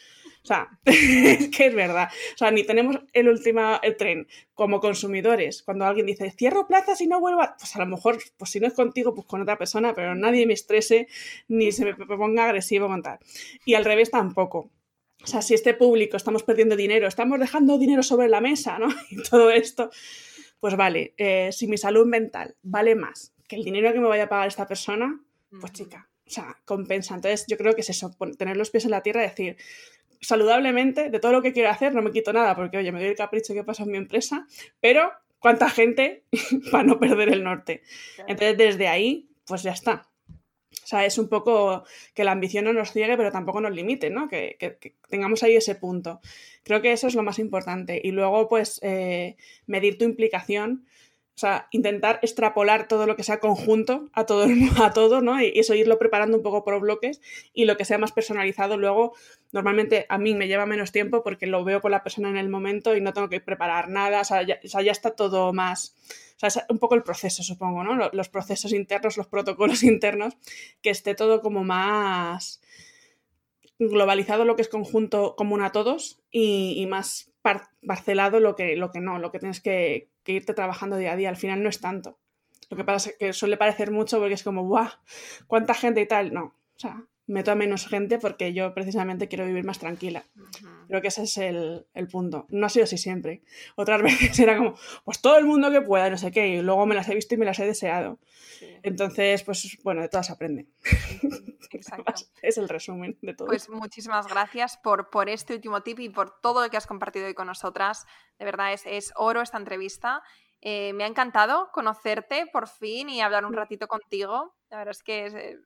[0.48, 2.08] O sea, es que es verdad.
[2.34, 5.62] O sea, ni tenemos el último el tren como consumidores.
[5.62, 8.68] Cuando alguien dice, cierro plazas y no vuelvo Pues a lo mejor, pues si no
[8.68, 11.10] es contigo, pues con otra persona, pero nadie me estrese
[11.50, 13.20] ni se me ponga agresivo con tal.
[13.66, 14.72] Y al revés tampoco.
[15.22, 18.88] O sea, si este público estamos perdiendo dinero, estamos dejando dinero sobre la mesa, ¿no?
[19.10, 19.90] Y todo esto,
[20.62, 24.24] pues vale, eh, si mi salud mental vale más que el dinero que me vaya
[24.24, 25.22] a pagar esta persona,
[25.60, 27.16] pues chica, o sea, compensa.
[27.16, 29.58] Entonces yo creo que es eso, tener los pies en la tierra y decir,
[30.22, 33.10] saludablemente de todo lo que quiero hacer, no me quito nada porque, oye, me doy
[33.10, 34.48] el capricho que pasa en mi empresa,
[34.80, 36.24] pero cuánta gente
[36.72, 37.82] para no perder el norte.
[38.28, 40.08] Entonces, desde ahí, pues ya está.
[40.84, 44.10] O sea, es un poco que la ambición no nos ciegue, pero tampoco nos limite,
[44.10, 44.28] ¿no?
[44.30, 44.58] Que,
[45.10, 46.22] tengamos ahí ese punto.
[46.64, 48.00] Creo que eso es lo más importante.
[48.04, 50.86] Y luego, pues, eh, medir tu implicación
[51.38, 54.48] o sea, intentar extrapolar todo lo que sea conjunto a todo,
[54.84, 55.40] a todo, ¿no?
[55.40, 57.22] Y eso irlo preparando un poco por bloques
[57.54, 59.14] y lo que sea más personalizado luego,
[59.52, 62.50] normalmente a mí me lleva menos tiempo porque lo veo con la persona en el
[62.50, 64.58] momento y no tengo que preparar nada, o sea, ya,
[64.92, 65.96] está todo más...
[66.38, 68.10] O sea, es un poco el proceso, supongo, ¿no?
[68.14, 70.38] Los procesos internos, los protocolos internos,
[70.82, 72.62] que esté todo como más
[73.78, 77.27] globalizado lo que es conjunto común a todos y, más
[77.86, 81.16] parcelado lo que, lo que no, lo que tienes que, que irte trabajando día a
[81.16, 81.30] día.
[81.30, 82.18] Al final no es tanto.
[82.70, 84.90] Lo que pasa es que suele parecer mucho porque es como, ¡guau!
[85.48, 86.34] ¿Cuánta gente y tal?
[86.34, 86.44] No.
[86.44, 90.24] O sea, meto a menos gente porque yo precisamente quiero vivir más tranquila.
[90.88, 92.46] Creo que ese es el, punto.
[92.50, 93.42] No ha sido así siempre.
[93.76, 94.02] Otras
[94.32, 96.96] veces era como, pues todo el mundo que pueda, no sé qué, y luego me
[96.96, 98.20] las he visto y me las he deseado.
[98.82, 100.68] Entonces, pues bueno, de todas aprende.
[101.72, 102.14] Exacto.
[102.42, 103.48] es el resumen de todo.
[103.48, 107.28] Pues muchísimas gracias por, por este último tip y por todo lo que has compartido
[107.28, 108.06] hoy con nosotras.
[108.40, 110.24] De verdad, es, es oro esta entrevista.
[110.62, 114.56] Eh, me ha encantado conocerte por fin y hablar un ratito contigo.
[114.70, 115.58] La verdad es que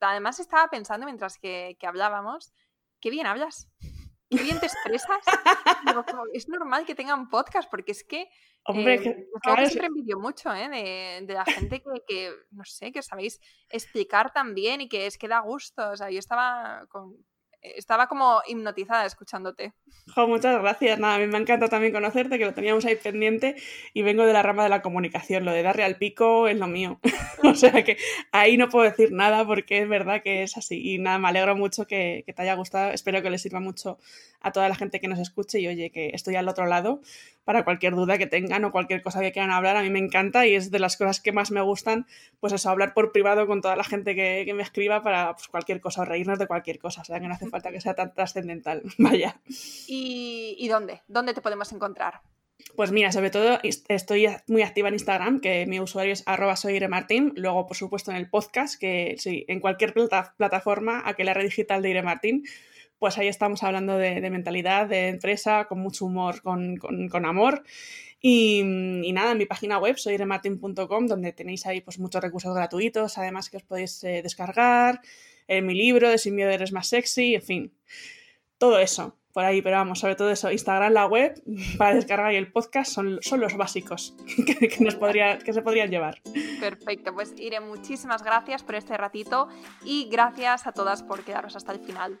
[0.00, 2.52] además estaba pensando mientras que, hablábamos,
[3.00, 3.68] qué bien hablas,
[4.30, 5.18] qué bien te expresas.
[6.34, 8.28] es normal que tengan podcast porque es que...
[8.64, 10.68] Hombre, eh, siempre envidio mucho ¿eh?
[11.26, 15.26] de, la gente que, no sé, que sabéis explicar tan bien y que es que
[15.26, 15.90] da gusto.
[15.90, 17.16] O sea, yo estaba con,
[17.62, 19.72] estaba como hipnotizada escuchándote.
[20.16, 20.98] muchas gracias.
[20.98, 23.56] Nada, a mí me encanta también conocerte, que lo teníamos ahí pendiente
[23.94, 25.44] y vengo de la rama de la comunicación.
[25.44, 27.00] Lo de darle al pico es lo mío.
[27.44, 27.96] o sea que
[28.32, 30.94] ahí no puedo decir nada porque es verdad que es así.
[30.94, 32.90] Y nada, me alegro mucho que, que te haya gustado.
[32.90, 33.98] Espero que le sirva mucho
[34.42, 37.00] a toda la gente que nos escuche y oye, que estoy al otro lado
[37.44, 39.76] para cualquier duda que tengan o cualquier cosa que quieran hablar.
[39.76, 42.06] A mí me encanta y es de las cosas que más me gustan,
[42.40, 45.80] pues eso, hablar por privado con toda la gente que, me escriba para pues, cualquier
[45.80, 47.00] cosa o reírnos de cualquier cosa.
[47.00, 48.82] O sea, que no hace falta que sea tan trascendental.
[48.98, 49.40] Vaya.
[49.86, 51.02] ¿Y, dónde?
[51.08, 52.20] ¿Dónde te podemos encontrar?
[52.76, 57.32] Pues mira, sobre todo estoy muy activa en Instagram, que mi usuario es arroba soyremartin.
[57.34, 61.44] Luego, por supuesto, en el podcast, que sí, en cualquier plataforma, a que la red
[61.44, 62.44] digital de Ire Martín,
[63.02, 67.64] pues ahí estamos hablando de, mentalidad, de empresa, con mucho humor, con, amor.
[68.20, 68.62] Y,
[69.12, 73.56] nada, en mi página web, soyremartin.com, donde tenéis ahí pues, muchos recursos gratuitos, además que
[73.56, 75.00] os podéis eh, descargar,
[75.48, 77.72] en mi libro de Sin miedo eres más sexy, en fin,
[78.56, 81.42] todo eso por ahí, pero vamos, sobre todo eso, Instagram, la web,
[81.78, 84.14] para descargar y el podcast son, son los básicos
[84.46, 86.22] que, que se podrían llevar.
[86.60, 89.48] Perfecto, pues Iré, muchísimas gracias por este ratito
[89.84, 92.20] y gracias a todas por quedaros hasta el final